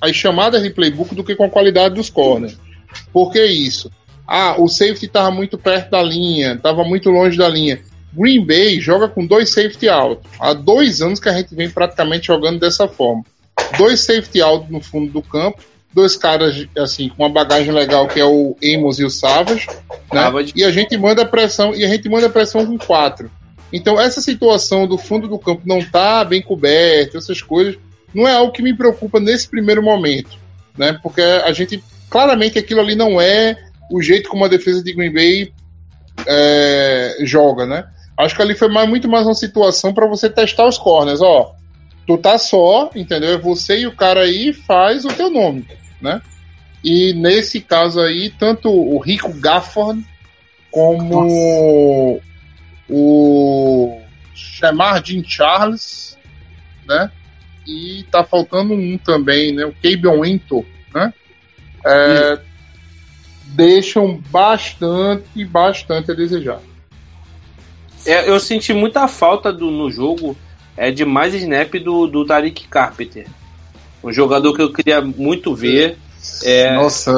[0.00, 2.58] as chamadas de playbook do que com a qualidade dos corners.
[3.12, 3.90] Por que isso?
[4.26, 7.80] Ah, o safety estava muito perto da linha, estava muito longe da linha.
[8.12, 10.20] Green Bay joga com dois safety out.
[10.38, 13.24] Há dois anos que a gente vem praticamente jogando dessa forma.
[13.78, 15.62] Dois safety out no fundo do campo,
[15.94, 19.66] dois caras assim com uma bagagem legal que é o Amos e o Savage,
[20.12, 20.22] né?
[20.22, 20.52] Savage.
[20.56, 23.30] E a gente manda pressão e a gente manda pressão com quatro.
[23.72, 27.76] Então essa situação do fundo do campo não tá bem coberto, essas coisas,
[28.14, 30.36] não é algo que me preocupa nesse primeiro momento,
[30.76, 30.98] né?
[31.02, 33.56] Porque a gente claramente aquilo ali não é
[33.90, 35.52] o jeito como a defesa de Green Bay
[36.26, 37.84] é, joga, né?
[38.18, 41.54] Acho que ali foi mais- muito mais uma situação para você testar os corners, ó.
[42.06, 43.32] Tu tá só, entendeu?
[43.34, 45.66] É você e o cara aí faz o teu nome,
[46.02, 46.20] né?
[46.84, 50.04] E nesse caso aí, tanto o Rico Gafford
[50.70, 52.20] como
[52.88, 54.02] o
[54.34, 56.18] Shamar Jean Charles,
[56.86, 57.10] né?
[57.66, 59.64] E tá faltando um também, né?
[59.64, 61.14] O Cabion Winto, né?
[61.86, 62.40] É,
[63.44, 66.60] deixam bastante, bastante a desejar.
[68.04, 70.36] É, eu senti muita falta do, no jogo
[70.76, 73.26] é, de mais snap do, do Tariq Carpenter.
[74.02, 75.96] Um jogador que eu queria muito ver.
[76.44, 77.10] É, Nossa,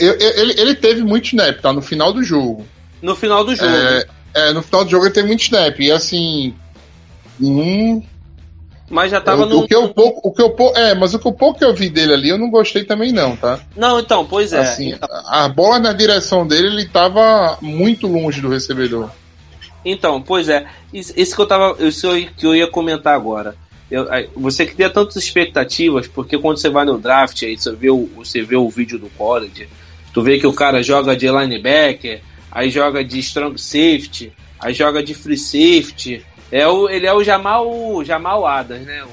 [0.00, 1.72] eu- eu- ele, ele teve muito snap, tá?
[1.72, 2.66] No final do jogo.
[3.02, 3.70] no final do jogo.
[3.70, 5.78] É, é, no final do jogo ele teve muito snap.
[5.80, 6.54] E assim.
[7.40, 8.02] Hum,
[8.88, 9.60] mas já tava no.
[9.60, 11.64] o que eu pouco, o que eu pouco, é, mas o que eu pouco que
[11.64, 13.60] eu vi dele ali, eu não gostei também não, tá?
[13.76, 14.60] Não, então, pois é.
[14.60, 19.10] assim, Então, a bola na direção dele, ele tava muito longe do recebedor.
[19.84, 20.66] então, pois é.
[20.94, 21.76] Isso, isso que eu tava.
[21.84, 23.54] Isso que eu ia comentar agora.
[23.90, 28.06] Eu- você cria tantas expectativas, porque quando você vai no draft, aí você vê o,
[28.16, 29.68] você vê o vídeo do college,
[30.16, 35.02] Tu vê que o cara joga de linebacker, aí joga de strong safety, aí joga
[35.02, 36.24] de free safety.
[36.50, 39.04] É o, ele é o Jamal, Jamal Adams, né?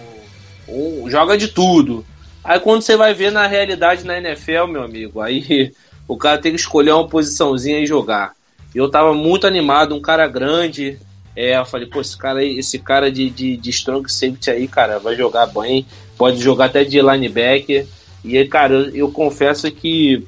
[0.69, 2.05] O, o- joga de tudo.
[2.41, 5.73] Aí quando você vai ver na realidade na NFL, meu amigo, aí
[6.07, 8.31] o cara tem que escolher uma posiçãozinha e jogar.
[8.73, 10.97] Eu tava muito animado, um cara grande.
[11.35, 14.99] É, eu falei, pô, esse cara esse cara de, de, de strong safety aí, cara,
[14.99, 15.85] vai jogar bem,
[16.17, 17.87] pode jogar até de linebacker.
[18.23, 20.23] E aí, cara, eu, eu confesso que,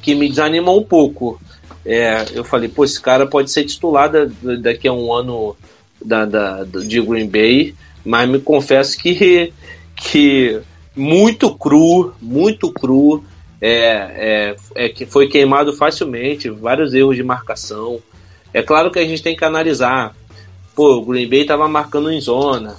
[0.00, 1.40] que me desanimou um pouco.
[1.84, 5.56] É, eu falei, pô, esse cara pode ser titular da- da- daqui a um ano
[6.04, 7.74] da, da, de Green Bay,
[8.04, 9.52] mas me confesso que,
[9.96, 10.60] que
[10.94, 13.24] muito cru, muito cru,
[13.60, 18.00] é, é, é que foi queimado facilmente, vários erros de marcação.
[18.52, 20.14] É claro que a gente tem que analisar.
[20.78, 22.76] Pô, o Green Bay tava marcando em zona.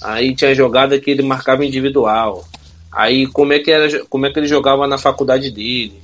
[0.00, 2.46] Aí tinha jogada que ele marcava individual.
[2.92, 6.00] Aí como é que era, como é que ele jogava na faculdade dele?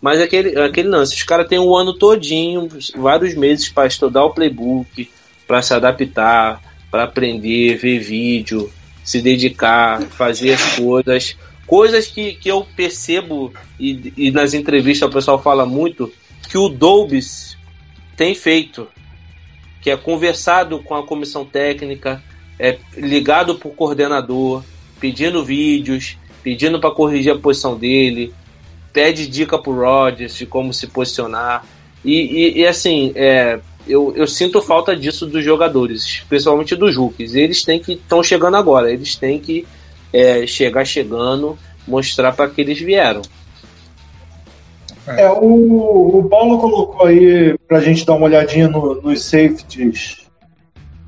[0.00, 4.30] Mas aquele, aquele lance, os caras têm um ano todinho, vários meses para estudar o
[4.30, 5.10] playbook,
[5.48, 6.62] para se adaptar,
[6.92, 8.70] para aprender, ver vídeo,
[9.02, 11.36] se dedicar, fazer as coisas.
[11.66, 16.08] Coisas que, que eu percebo e, e nas entrevistas o pessoal fala muito
[16.48, 17.58] que o Dobbs
[18.16, 18.86] tem feito,
[19.80, 22.22] que é conversado com a comissão técnica,
[22.58, 24.62] é ligado pro coordenador,
[25.00, 28.32] pedindo vídeos, pedindo para corrigir a posição dele,
[28.92, 31.64] pede dica pro Rodgers de como se posicionar.
[32.04, 37.34] E, e- e, assim, é, eu, eu sinto falta disso dos jogadores, principalmente dos rookies.
[37.34, 39.66] Eles têm que estão chegando agora, eles têm que
[40.12, 43.22] é, chegar chegando, mostrar para que eles vieram.
[45.16, 50.26] É, o, o Paulo colocou aí pra gente dar uma olhadinha no- nos safeties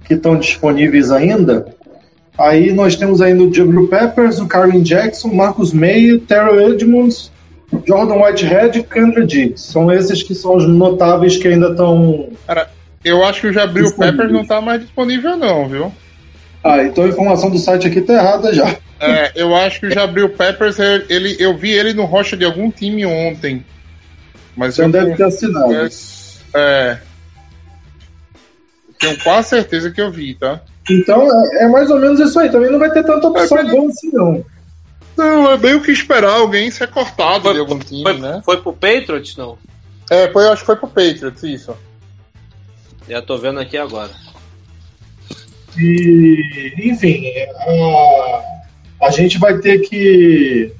[0.04, 1.66] que estão disponíveis ainda.
[2.38, 7.30] Aí nós temos ainda o Jabril Peppers, o Karen Jackson, Marcus May, Terrell Edmonds,
[7.86, 9.62] Jordan Whitehead e Kendra Diggs.
[9.70, 12.30] São esses que são os notáveis que ainda estão.
[13.04, 13.92] Eu acho que o Jabril.
[13.92, 15.92] Peppers não tá mais disponível, não, viu?
[16.64, 18.76] Ah, então a informação do site aqui tá errada já.
[19.00, 20.78] É, eu acho que o Jabril Peppers,
[21.08, 23.64] ele, eu vi ele no rocha de algum time ontem.
[24.60, 25.72] Mas Então eu deve ter assinado.
[25.72, 25.88] É,
[26.54, 27.00] é.
[28.98, 30.60] Tenho quase certeza que eu vi, tá?
[30.90, 32.50] Então é, é mais ou menos isso aí.
[32.50, 34.44] Também não vai ter tanta opção É, boa assim, não.
[35.16, 38.42] Não, é meio que esperar alguém ser cortado Foi- de algum time, Foi, né?
[38.44, 39.34] foi pro Patriots?
[39.34, 39.56] Não.
[40.10, 41.74] É, foi, eu acho que foi pro Patriots, isso.
[43.08, 44.10] Já tô vendo aqui agora.
[45.78, 47.24] E, enfim,
[49.00, 50.70] a, a gente vai ter que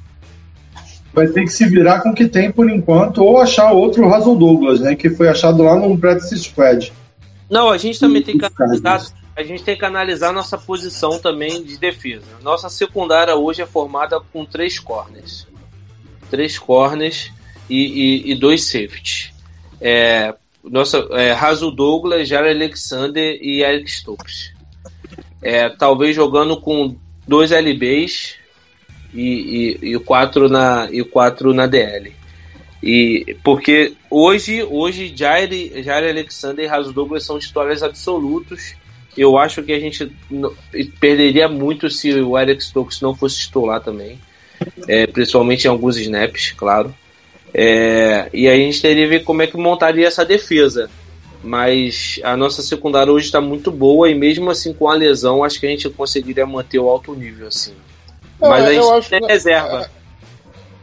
[1.13, 4.35] vai ter que se virar com o que tem por enquanto ou achar outro Russell
[4.35, 6.91] Douglas, né, que foi achado lá no practice squad.
[7.49, 9.05] Não, a gente também tem que analisar,
[9.35, 12.25] a gente tem que analisar nossa posição também de defesa.
[12.41, 15.47] Nossa secundária hoje é formada com três corners,
[16.29, 17.31] três corners
[17.69, 19.33] e, e, e dois safeties.
[19.81, 20.33] É,
[20.63, 24.53] nossa, é, Raso Douglas, Jair Alexander e Eric Stokes.
[25.41, 26.95] É, talvez jogando com
[27.27, 28.35] dois LBs
[29.13, 32.13] e, e, e quatro na e quatro na DL.
[32.81, 38.73] E porque hoje, hoje Jair, Jair Alexander e Raso Douglas são titulares absolutos.
[39.15, 40.11] Eu acho que a gente
[40.99, 44.19] perderia muito se o Eric Stokes não fosse titular também.
[44.87, 46.93] É, principalmente em alguns snaps, claro.
[47.53, 50.89] É, e a gente teria que ver como é que montaria essa defesa.
[51.43, 55.59] Mas a nossa secundária hoje está muito boa e mesmo assim com a lesão acho
[55.59, 57.73] que a gente conseguiria manter o alto nível assim.
[58.41, 59.89] Mas É, a eu gente acho tem que- reserva.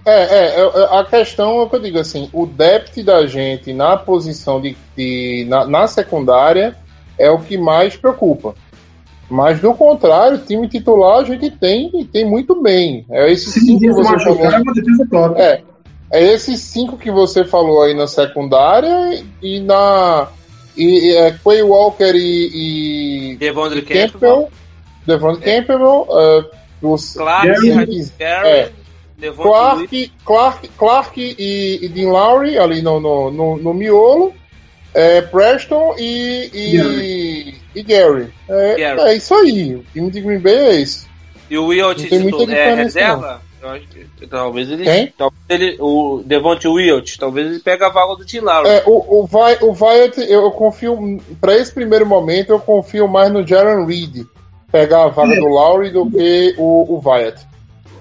[0.07, 3.73] É, é, é, a questão é o que eu digo assim, o depth da gente
[3.75, 6.75] na posição de, de- na, na secundária
[7.19, 8.55] é o que mais preocupa.
[9.29, 13.05] Mas do contrário, o time titular a gente tem e tem muito bem.
[13.11, 15.09] É esses Se cinco que você é falou.
[15.11, 15.43] própria.
[15.43, 15.63] É,
[16.11, 20.29] é esses cinco que você falou aí na secundária e na
[20.75, 24.49] e, e, é, Quay Walker e, e Devondre Campbell, Campbell,
[25.07, 26.45] Devon Campbell, é,
[26.83, 28.73] os Clark, Gary- Gary, é.
[29.37, 34.33] Clark, Clark, Clark e, e Dean Lowry ali no, no, no, no miolo,
[34.95, 38.33] é, Preston e, e, e Gary.
[38.49, 39.01] É, Gary.
[39.01, 39.75] é isso aí.
[39.75, 41.09] O time de Green Bay é isso.
[41.51, 43.43] E o Wilt Não é reserva?
[44.17, 45.13] Que talvez ele, Quem?
[45.19, 45.77] talvez ele.
[45.81, 48.69] O Devonte Wilt, talvez ele pegue a vaga do Tim Lowry.
[48.69, 53.33] É, o, o, Vi, o eu, eu confio, para esse primeiro momento, eu confio mais
[53.33, 54.27] no Jaron Reed
[54.71, 55.41] pegar a vaga É.
[55.41, 57.47] do Lowry do que o, o Wyatt.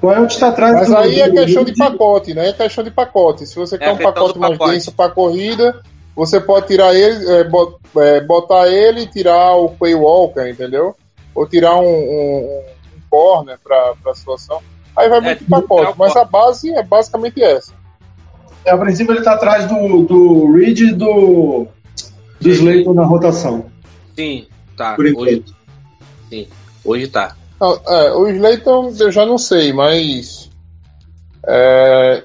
[0.01, 2.49] O Elton está atrás Mas do- aí é do- questão de pacote, né?
[2.49, 3.45] É questão de pacote.
[3.47, 4.71] Se você quer um pacote mais pacote.
[4.73, 5.81] denso para corrida,
[6.15, 10.95] você pode tirar ele, é, bot- é, botar ele e tirar o Quay Walker, entendeu?
[11.33, 12.59] Ou tirar um, um,
[12.95, 14.59] um corner para a situação.
[14.95, 17.71] Aí vai É, muito pacote, o mas a base é basicamente essa.
[18.67, 21.67] a princípio ele tá atrás do, do Reed e do,
[22.41, 23.65] do Slayton na rotação.
[24.15, 24.93] Sim, tá.
[24.95, 25.55] Por enquanto.
[26.29, 26.47] Sim,
[26.83, 27.35] hoje tá.
[27.87, 30.49] É, o Slayton eu já não sei, mas.
[31.47, 32.23] É,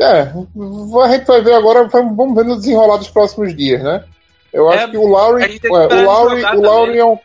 [0.00, 4.04] é, a gente vai ver agora, vamos ver no desenrolar dos próximos dias, né?
[4.52, 7.18] Eu acho É, que o Lowry, a que é, o Lowry, o Lowry é, um,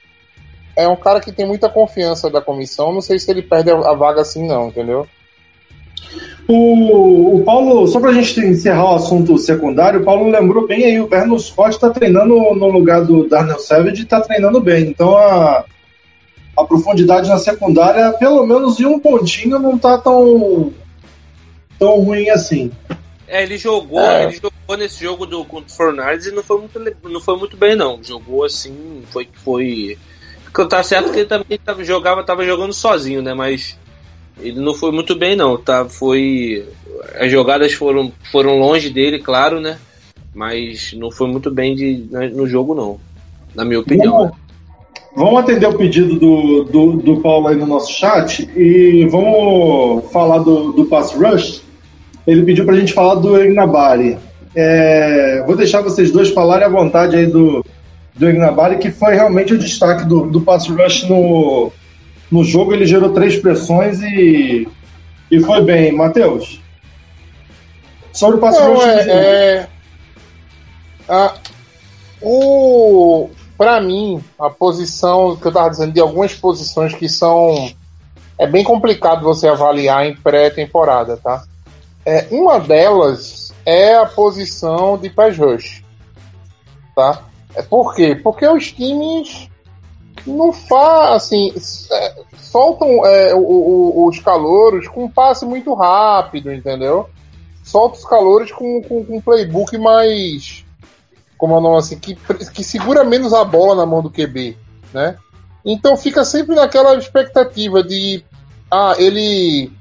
[0.76, 2.94] é um cara que tem muita confiança da comissão.
[2.94, 5.08] Não sei se ele perde a, a vaga assim, não, entendeu?
[6.48, 11.00] O, o Paulo, só pra gente encerrar o assunto secundário, o Paulo lembrou bem aí,
[11.00, 14.88] o Vernon Scott tá treinando no lugar do Darnell Savage e tá treinando bem.
[14.88, 15.64] Então a,
[16.56, 20.72] a profundidade na secundária, pelo menos em um pontinho, não tá tão,
[21.80, 22.72] tão ruim assim.
[23.28, 24.26] É, ele jogou, É.
[24.26, 27.58] ele jogou nesse jogo do contra o Fornales e não foi muito, não foi muito
[27.58, 28.00] bem não.
[28.04, 29.98] Jogou assim, foi foi
[30.44, 33.76] porque tá certo que ele também tava, jogava, tava jogando sozinho, né, mas
[34.40, 35.86] ele não foi muito bem não, tá?
[35.90, 36.68] Foi
[37.16, 39.80] as jogadas foram foram longe dele, claro, né?
[40.34, 43.00] Mas não foi muito bem de, no jogo não,
[43.56, 44.26] na minha opinião.
[44.26, 44.32] Né?
[45.16, 50.40] Vamos atender o pedido do, do, do Paulo aí no nosso chat e vamos falar
[50.40, 51.62] do, do pass rush.
[52.26, 54.18] Ele pediu pra gente falar do Ignabari.
[54.56, 57.66] É, vou deixar vocês dois falarem à vontade aí do,
[58.16, 61.72] do Ignabari, que foi realmente o destaque do, do pass rush no,
[62.32, 62.74] no jogo.
[62.74, 64.68] Ele gerou três pressões e,
[65.30, 65.92] e foi bem.
[65.92, 66.62] Matheus?
[68.14, 68.84] Sobre o pass Não, rush.
[68.86, 69.68] é, é-
[71.10, 71.34] a-
[72.22, 77.72] o para mim a posição que eu tava dizendo de algumas posições que são
[78.38, 81.44] é bem complicado você avaliar em pré-temporada, tá?
[82.06, 85.84] É, uma delas é a posição de pass rush,
[86.96, 87.24] tá?
[87.56, 88.16] É por quê?
[88.16, 89.48] Porque os times
[90.26, 96.52] não fazem assim, é, soltam é, o- o- os calouros com um passe muito rápido,
[96.52, 97.10] entendeu?
[97.64, 100.66] solta os calores com, com, com um playbook mais.
[101.38, 101.98] Como é o nome assim?
[101.98, 104.58] Que, que segura menos a bola na mão do QB,
[104.94, 105.18] né?
[105.66, 108.24] Então fica sempre naquela expectativa de.
[108.70, 109.72] Ah, ele.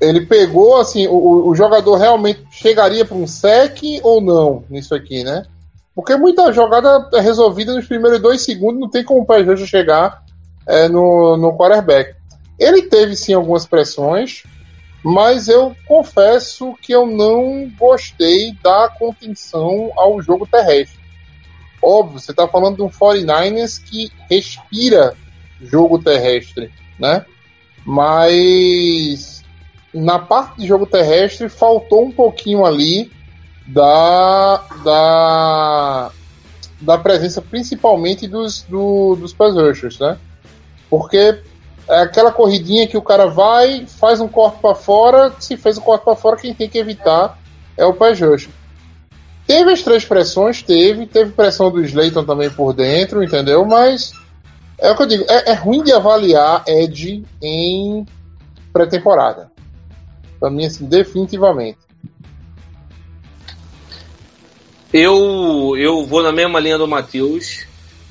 [0.00, 5.24] Ele pegou, assim, o- o, jogador realmente chegaria para um sec ou não nisso aqui,
[5.24, 5.44] né?
[5.92, 10.22] Porque muita jogada é resolvida nos primeiros dois segundos, não tem como o Pé chegar
[10.64, 12.14] é, no, no quarterback.
[12.56, 14.44] Ele teve sim algumas pressões,
[15.02, 20.98] mas eu confesso que eu não gostei da contenção ao jogo terrestre.
[21.80, 25.14] Óbvio, você está falando de um 49ers que respira
[25.60, 27.24] jogo terrestre, né?
[27.84, 29.44] Mas
[29.94, 33.10] na parte de jogo terrestre faltou um pouquinho ali
[33.66, 36.10] da da,
[36.80, 40.18] da presença principalmente dos, do, dos pass rushers, né?
[40.90, 41.40] Porque
[41.88, 45.80] é aquela corridinha que o cara vai, faz um corte para fora, se fez o
[45.80, 47.38] corte para fora, quem tem que evitar
[47.76, 48.50] é o rusher.
[49.46, 53.64] Teve as três pressões, teve, teve pressão do Slayton também por dentro, entendeu?
[53.64, 54.12] Mas
[54.78, 58.06] é o que eu digo, é, é ruim de avaliar Ed em
[58.72, 59.50] pré-temporada.
[60.38, 61.78] Pra mim, assim, definitivamente.
[64.92, 67.67] Eu, eu vou na mesma linha do Matheus.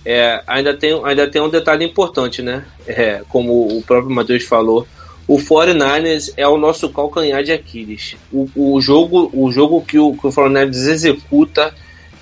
[0.09, 2.63] É, ainda, tem, ainda tem um detalhe importante, né?
[2.87, 4.87] É, como o próprio Matheus falou,
[5.27, 8.15] o 49ers é o nosso calcanhar de Aquiles.
[8.31, 11.73] O, o jogo, o jogo que, o, que o 49ers executa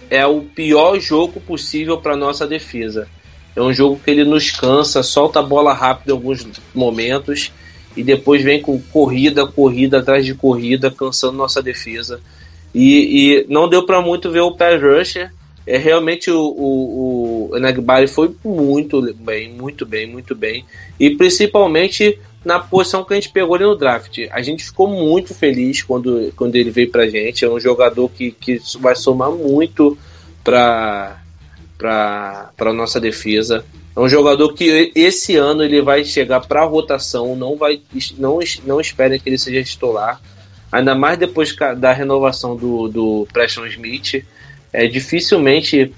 [0.09, 3.07] é o pior jogo possível para nossa defesa.
[3.55, 7.51] É um jogo que ele nos cansa, solta a bola rápido em alguns momentos
[7.95, 12.19] e depois vem com corrida, corrida atrás de corrida, cansando nossa defesa.
[12.73, 15.31] E, e não deu para muito ver o pass rusher.
[15.67, 20.65] É, realmente o, o, o foi muito bem, muito bem, muito bem.
[20.99, 24.19] E principalmente na posição que a gente pegou ele no draft.
[24.31, 27.43] A gente ficou muito feliz quando, quando ele veio pra gente.
[27.43, 29.97] É um jogador que, que vai somar muito
[30.43, 31.19] para
[31.77, 33.65] para nossa defesa.
[33.95, 37.81] É um jogador que esse ano ele vai chegar para rotação, não vai
[38.17, 40.21] não não esperem que ele seja titular.
[40.71, 44.25] Ainda mais depois da renovação do, do Preston Smith,
[44.75, 45.93] é, dificilmente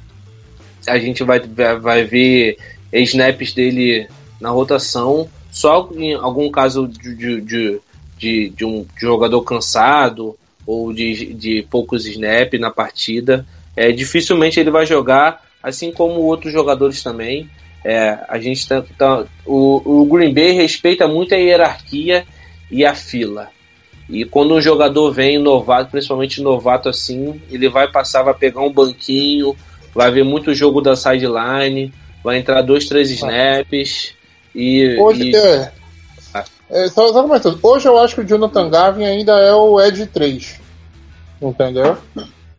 [0.88, 1.40] a gente vai,
[1.80, 2.58] vai, ver
[2.94, 4.08] snaps dele
[4.40, 7.82] na rotação, só em algum caso de, de, de,
[8.18, 13.46] de, de um jogador cansado ou de, de poucos snaps na partida.
[13.76, 17.50] É, dificilmente ele vai jogar, assim como outros jogadores também.
[17.84, 22.26] É, a gente tá, tá- o, o Green Bay respeita muito a hierarquia
[22.70, 23.50] e a fila.
[24.10, 28.72] E quando um jogador vem novato, principalmente novato assim, ele vai passar, vai pegar um
[28.72, 29.56] banquinho,
[29.94, 31.94] vai ver muito jogo da sideline,
[32.24, 34.14] vai entrar dois, três snaps
[34.56, 35.72] e, Hoje, e- é,
[36.70, 40.06] é, só, só comentando, hoje eu acho que o Jonathan Gavin ainda é o Ed
[40.08, 40.60] 3.
[41.42, 41.98] entendeu?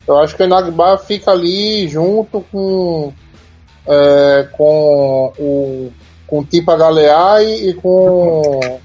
[0.07, 3.13] Eu acho que o Enagba fica ali junto com
[3.87, 5.93] é, com o
[6.27, 8.79] com o Tipa Galeá e, e com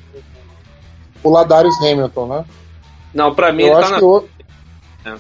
[1.24, 2.46] o Ladarius Hamilton, né?
[3.14, 4.00] Não, pra mim eu ele acho tá na.
[4.00, 4.26] que o...
[5.06, 5.16] É.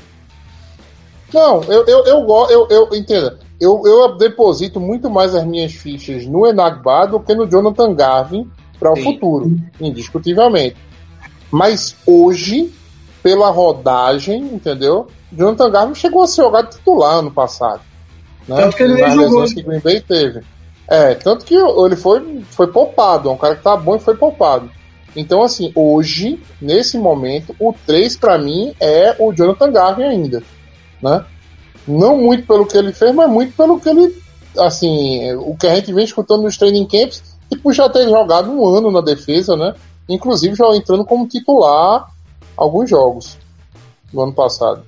[1.33, 3.39] Não, eu, eu, eu, eu, eu entenda.
[3.59, 8.49] Eu, eu deposito muito mais as minhas fichas no Enagba do que no Jonathan Garvin
[8.79, 10.75] para o futuro, indiscutivelmente.
[11.49, 12.73] Mas hoje,
[13.21, 15.07] pela rodagem, entendeu?
[15.31, 17.81] Jonathan Garvin chegou a ser jogado titular ano passado.
[18.47, 18.57] Né?
[18.57, 20.41] Tanto que ele nem Nas jogou, lesões que o Green Bay teve.
[20.89, 24.15] É, tanto que ele foi, foi poupado, é um cara que tá bom e foi
[24.15, 24.69] poupado.
[25.15, 30.43] Então, assim, hoje, nesse momento, o 3 para mim é o Jonathan Garvin ainda,
[31.01, 31.25] né?
[31.87, 34.15] Não muito pelo que ele fez, mas muito pelo que ele,
[34.57, 38.51] assim, o que a gente vem escutando nos training camps, e por já ter jogado
[38.51, 39.75] um ano na defesa, né?
[40.09, 42.09] Inclusive já entrando como titular
[42.57, 43.37] alguns jogos
[44.11, 44.83] do ano passado.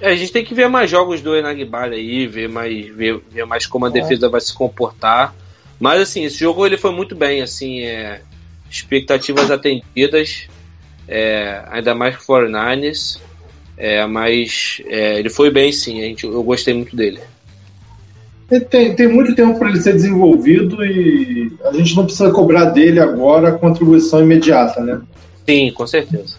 [0.00, 3.44] É, a gente tem que ver mais jogos do Enagbala aí, ver mais, ver, ver
[3.44, 5.34] mais como a defesa vai se comportar.
[5.80, 8.20] Mas assim, esse jogo ele foi muito bem, assim, é,
[8.70, 10.46] expectativas atendidas,
[11.08, 13.18] é, ainda mais que o 49ers.
[13.78, 17.18] É, mas é, ele foi bem sim, a gente, eu gostei muito dele.
[18.50, 22.66] Ele tem, tem muito tempo para ele ser desenvolvido e a gente não precisa cobrar
[22.66, 25.00] dele agora a contribuição imediata, né?
[25.48, 26.36] Sim, com certeza.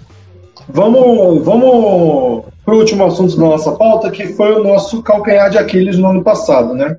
[0.70, 5.58] Vamos, vamos para o último assunto da nossa pauta, que foi o nosso calcanhar de
[5.58, 6.98] Aquiles no ano passado, né?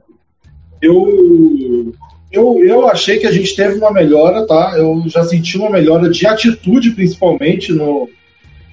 [0.81, 1.95] Eu,
[2.33, 4.75] eu, eu achei que a gente teve uma melhora, tá?
[4.77, 8.09] Eu já senti uma melhora de atitude, principalmente, no,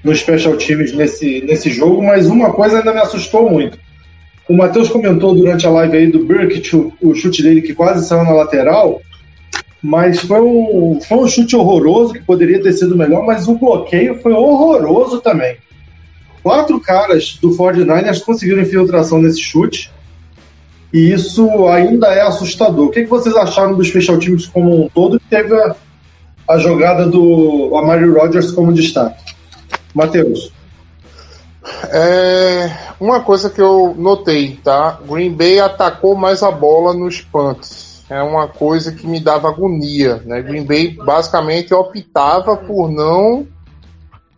[0.03, 3.77] no Special Teams nesse, nesse jogo, mas uma coisa ainda me assustou muito.
[4.47, 8.07] O Matheus comentou durante a live aí do Burkett, o, o chute dele que quase
[8.07, 9.01] saiu na lateral,
[9.81, 14.15] mas foi um, foi um chute horroroso que poderia ter sido melhor, mas o bloqueio
[14.15, 15.57] foi horroroso também.
[16.41, 19.91] Quatro caras do 49ers conseguiram infiltração nesse chute,
[20.91, 22.87] e isso ainda é assustador.
[22.87, 25.75] O que, que vocês acharam dos Special Teams como um todo, que teve a,
[26.47, 29.35] a jogada do Amari Rodgers como destaque?
[29.93, 30.51] Matheus.
[31.91, 34.99] É, uma coisa que eu notei, tá?
[35.07, 38.03] Green Bay atacou mais a bola nos punts.
[38.09, 40.41] É uma coisa que me dava agonia, né?
[40.41, 43.45] Green Bay basicamente optava por não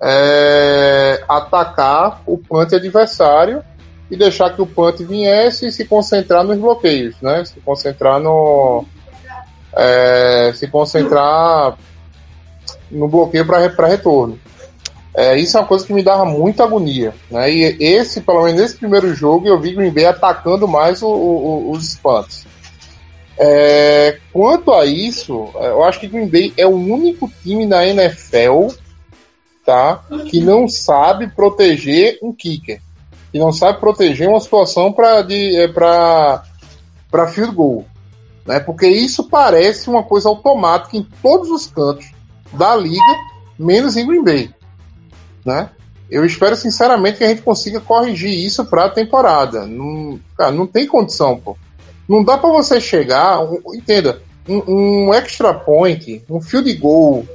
[0.01, 3.63] é, atacar o punt adversário
[4.11, 7.45] e deixar que o punt viesse e se concentrar nos bloqueios, né?
[7.45, 8.85] Se concentrar no
[9.73, 11.77] é, se concentrar
[12.91, 14.37] no bloqueio para retorno.
[15.15, 17.13] É, isso é uma coisa que me dava muita agonia.
[17.29, 17.51] Né?
[17.51, 21.71] E esse, pelo menos nesse primeiro jogo, eu vi Green Bay atacando mais o, o,
[21.71, 22.45] os espantos.
[23.37, 28.67] É, quanto a isso, eu acho que Green Bay é o único time na NFL
[29.65, 32.81] tá, que não sabe proteger um kicker.
[33.31, 36.43] Que não sabe proteger uma situação para
[37.27, 37.85] field goal.
[38.45, 38.59] Né?
[38.59, 42.11] Porque isso parece uma coisa automática em todos os cantos
[42.51, 43.01] da liga,
[43.57, 44.53] menos em Green Bay
[45.45, 45.69] né?
[46.09, 49.65] Eu espero sinceramente que a gente consiga corrigir isso para a temporada.
[49.65, 51.57] Não, cara, não tem condição, pô.
[52.07, 53.39] Não dá para você chegar,
[53.73, 57.25] entenda, um, um, extra point, um field goal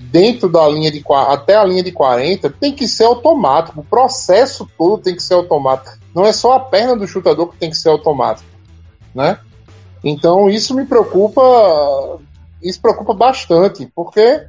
[0.00, 3.80] dentro da linha de até a linha de 40 tem que ser automático.
[3.80, 5.98] O processo todo tem que ser automático.
[6.14, 8.48] Não é só a perna do chutador que tem que ser automático,
[9.14, 9.38] né?
[10.02, 12.18] Então isso me preocupa,
[12.62, 14.46] isso preocupa bastante, porque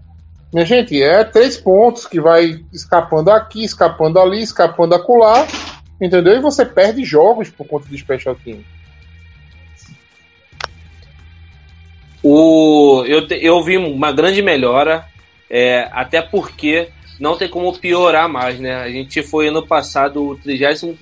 [0.54, 5.48] minha gente, é três pontos que vai escapando aqui, escapando ali, escapando acolá,
[6.00, 6.36] entendeu?
[6.36, 8.60] E você perde jogos por conta do special team.
[12.22, 15.06] O, eu, eu vi uma grande melhora,
[15.54, 16.88] é, até porque
[17.20, 18.74] não tem como piorar mais, né?
[18.74, 20.96] A gente foi ano passado o 31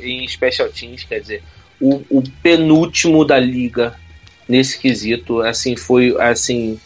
[0.00, 1.42] em Special Teams, quer dizer,
[1.78, 3.94] o, o penúltimo da liga
[4.48, 5.42] nesse quesito.
[5.42, 6.80] Assim, foi assim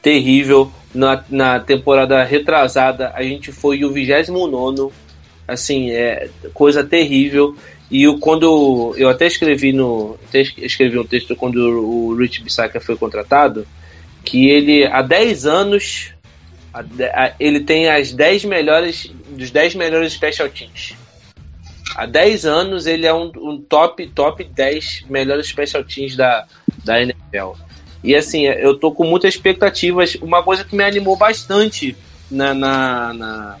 [0.00, 0.72] terrível.
[0.94, 4.90] Na, na temporada retrasada, a gente foi o 29,
[5.46, 7.54] assim, é coisa terrível.
[7.90, 12.80] E eu, quando eu até escrevi no até escrevi um texto quando o Rich Bissaca
[12.80, 13.66] foi contratado,
[14.24, 16.15] que ele há 10 anos
[16.76, 20.94] a, a, ele tem as 10 melhores dos 10 melhores special teams.
[21.94, 26.46] Há 10 anos ele é um, um top top 10 melhores special teams da,
[26.84, 27.52] da NFL.
[28.04, 30.16] E assim, eu tô com muitas expectativas.
[30.16, 31.96] Uma coisa que me animou bastante
[32.30, 33.56] na, na, na,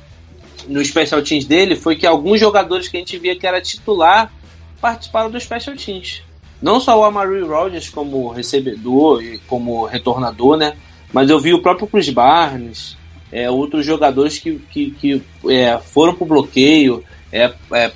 [0.68, 4.32] no Special Teams dele foi que alguns jogadores que a gente via que era titular
[4.80, 6.22] participaram do Special Teams.
[6.60, 10.76] Não só o Amari Rodgers como recebedor e como retornador, né?
[11.12, 12.96] Mas eu vi o próprio Chris Barnes,
[13.32, 17.92] é, outros jogadores que, que, que é, foram pro bloqueio, é, é,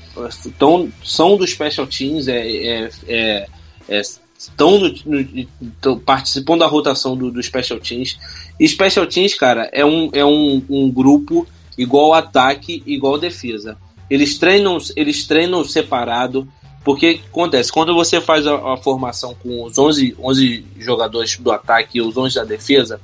[0.59, 3.49] tão, são do Special Teams, é, é, é,
[3.89, 4.03] é
[4.41, 8.19] estão no, no, participam da rotação do, do Special Teams.
[8.59, 11.47] E Special Teams, cara, é um, é um, um grupo
[11.77, 13.77] igual ataque, igual defesa.
[14.09, 16.49] Eles treinam, eles treinam separado,
[16.83, 21.99] porque acontece, quando você faz a, a, formação com os 11, 11 jogadores do ataque
[21.99, 23.01] e os 11 da defesa,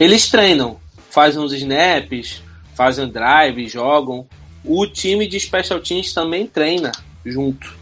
[0.00, 0.78] eles treinam,
[1.14, 2.42] fazem os snaps,
[2.74, 4.26] fazem drive, jogam.
[4.64, 6.90] O time de special teams também treina
[7.24, 7.72] junto.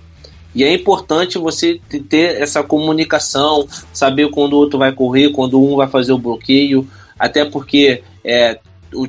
[0.55, 1.81] E é importante você
[2.11, 6.87] ter essa comunicação, saber quando o outro vai correr, quando um vai fazer o bloqueio,
[7.19, 8.59] até porque é,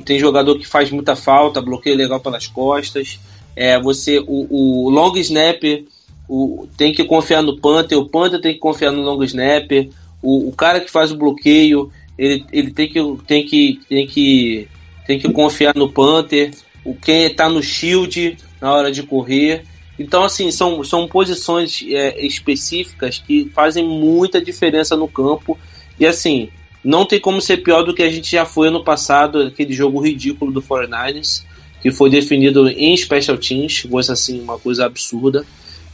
[0.06, 3.20] tem jogador que faz muita falta, bloqueio legal pelas costas.
[3.54, 5.84] É, você o, o long snapper
[6.26, 9.90] o, tem que confiar no punter, o punter tem que confiar no long snapper,
[10.22, 14.68] o, o cara que faz o bloqueio ele, ele tem que tem que tem que
[15.06, 16.50] tem que confiar no punter,
[16.84, 19.64] o quem está no shield na hora de correr.
[19.98, 25.56] Então, assim, são, são posições é, específicas que fazem muita diferença no campo.
[25.98, 26.48] E, assim,
[26.82, 30.00] não tem como ser pior do que a gente já foi ano passado, aquele jogo
[30.00, 31.44] ridículo do 49ers,
[31.80, 35.44] que foi definido em special teams, coisa assim, uma coisa absurda.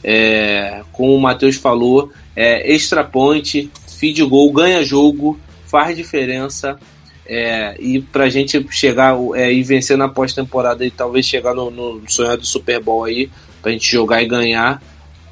[0.03, 3.69] É, como o Matheus falou, é, extra point,
[3.99, 5.39] feed goal, ganha jogo,
[5.71, 6.77] faz diferença.
[7.25, 12.01] É, e pra gente chegar é, e vencer na pós-temporada e talvez chegar no, no
[12.09, 13.29] sonhado Super Bowl aí,
[13.61, 14.83] pra gente jogar e ganhar,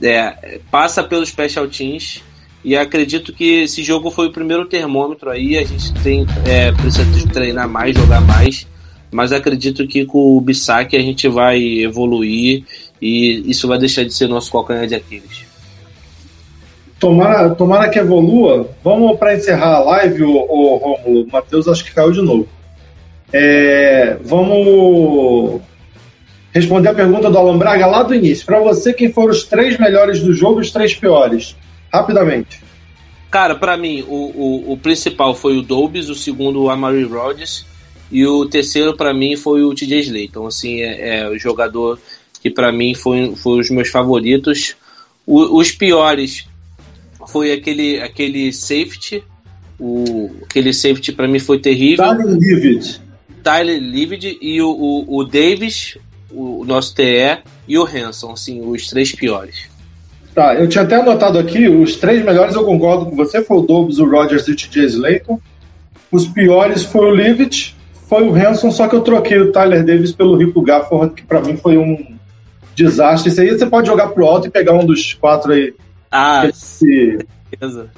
[0.02, 2.24] é, passa pelos special teams.
[2.64, 5.57] E acredito que esse jogo foi o primeiro termômetro aí.
[5.57, 8.66] A gente tem é, precisa treinar mais, jogar mais.
[9.11, 12.64] Mas acredito que com o Bissac a gente vai evoluir
[13.02, 15.49] e isso vai deixar de ser nosso calcanhar de Aquiles.
[17.00, 18.70] Tomara, tomara que evolua.
[18.84, 21.24] Vamos para encerrar a live, o, o Romulo.
[21.24, 22.48] O Matheus acho que caiu de novo.
[23.32, 25.62] É, vamos
[26.52, 28.46] responder a pergunta do Alan Braga lá do início.
[28.46, 31.56] Para você, quem foram os três melhores do jogo e os três piores?
[31.92, 32.62] Rapidamente.
[33.32, 37.66] Cara, para mim, o, o, o, principal foi o Dobbs, o segundo o Amari Rodgers
[38.12, 40.48] e o terceiro para mim foi o TJ Slayton.
[40.48, 42.00] Assim, é, é o jogador
[42.42, 44.76] que para mim foi, foi os meus favoritos.
[45.28, 46.49] O, os piores
[47.31, 49.23] foi aquele, aquele safety.
[49.80, 52.06] O, aquele safety para mim foi terrível.
[52.06, 53.01] Tyler Livid.
[53.43, 55.97] Tyler Livid e o, o, o Davis,
[56.31, 59.69] o, o nosso TE, e o Hanson, assim, os três piores.
[60.35, 63.61] Tá, eu tinha até anotado aqui, os três melhores eu concordo com você, foi o
[63.61, 65.39] Dobbs, o Rogers e o TJ Slayton.
[66.11, 67.76] Os piores foi o Livid,
[68.07, 71.41] foi o Hanson, só que eu troquei o Tyler Davis pelo Rico Gafford, que para
[71.41, 72.15] mim foi um
[72.76, 73.30] desastre.
[73.30, 75.73] Isso aí você pode jogar pro alto e pegar um dos quatro aí
[76.11, 76.49] ah,
[76.80, 77.19] que,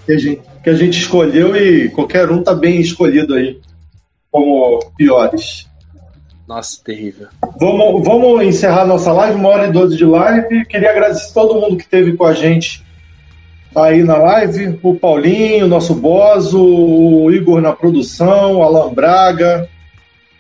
[0.06, 3.60] que, a gente, que a gente escolheu e qualquer um tá bem escolhido aí
[4.30, 5.68] como piores.
[6.48, 7.28] Nossa, terrível.
[7.58, 10.66] Vamos, vamos encerrar nossa live, uma hora e doze de live.
[10.66, 12.84] Queria agradecer todo mundo que esteve com a gente
[13.74, 14.78] aí na live.
[14.84, 19.70] O Paulinho, nosso Bozo, o Igor na produção, o Alan Braga.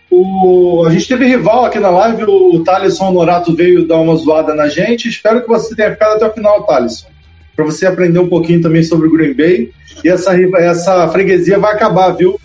[0.09, 0.83] O...
[0.85, 4.67] A gente teve rival aqui na live, o Thaleson Norato veio dar uma zoada na
[4.67, 5.07] gente.
[5.07, 7.07] Espero que você tenha ficado até o final, Thaleson
[7.55, 9.71] para você aprender um pouquinho também sobre o Green Bay.
[10.03, 12.39] E essa, essa freguesia vai acabar, viu?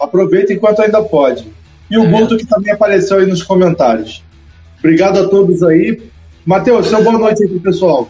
[0.00, 1.46] Aproveita enquanto ainda pode.
[1.90, 4.22] E o Guto, que também apareceu aí nos comentários.
[4.78, 6.02] Obrigado a todos aí.
[6.44, 8.08] Matheus, seu boa noite aí pro pessoal.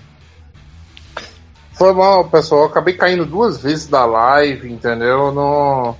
[1.72, 2.62] Foi mal, pessoal.
[2.62, 5.32] Eu acabei caindo duas vezes da live, entendeu?
[5.32, 5.94] No...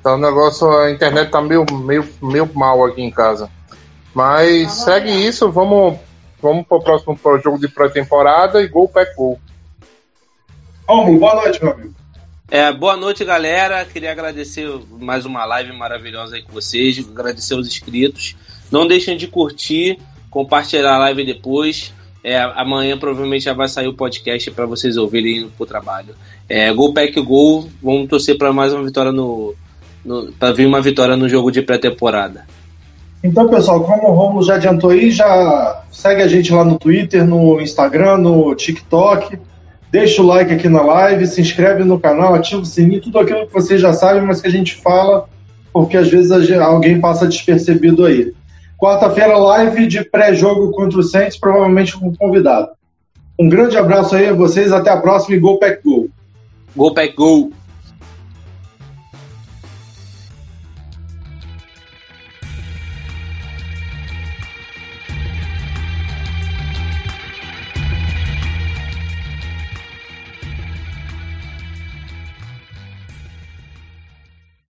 [0.00, 3.50] Então o negócio, a internet tá meio, meio, meio mal aqui em casa.
[4.14, 5.98] Mas segue isso, vamos,
[6.40, 9.38] vamos pro próximo pro jogo de pré-temporada e gol pack gol.
[10.88, 11.94] Romulo, boa noite, meu amigo.
[12.48, 13.84] É, boa noite, galera.
[13.84, 14.68] Queria agradecer
[15.00, 18.36] mais uma live maravilhosa aí com vocês, agradecer os inscritos.
[18.70, 19.98] Não deixem de curtir,
[20.30, 21.92] compartilhar a live depois.
[22.22, 26.14] É, amanhã provavelmente já vai sair o podcast para vocês ouvirem indo pro trabalho.
[26.48, 29.56] É, gol pack gol, vamos torcer para mais uma vitória no,
[30.04, 32.46] no para vir uma vitória no jogo de pré-temporada.
[33.24, 37.26] Então, pessoal, como o Romulo já adiantou aí, já segue a gente lá no Twitter,
[37.26, 39.36] no Instagram, no TikTok
[39.90, 43.46] Deixa o like aqui na live, se inscreve no canal, ativa o sininho, tudo aquilo
[43.46, 45.28] que vocês já sabem, mas que a gente fala
[45.76, 48.32] porque às vezes alguém passa despercebido aí.
[48.78, 52.68] Quarta-feira, live de pré-jogo contra o Saints, provavelmente com convidado.
[53.38, 56.08] Um grande abraço aí a vocês, até a próxima e Go Pack Go!
[56.74, 57.52] Go Pack Go!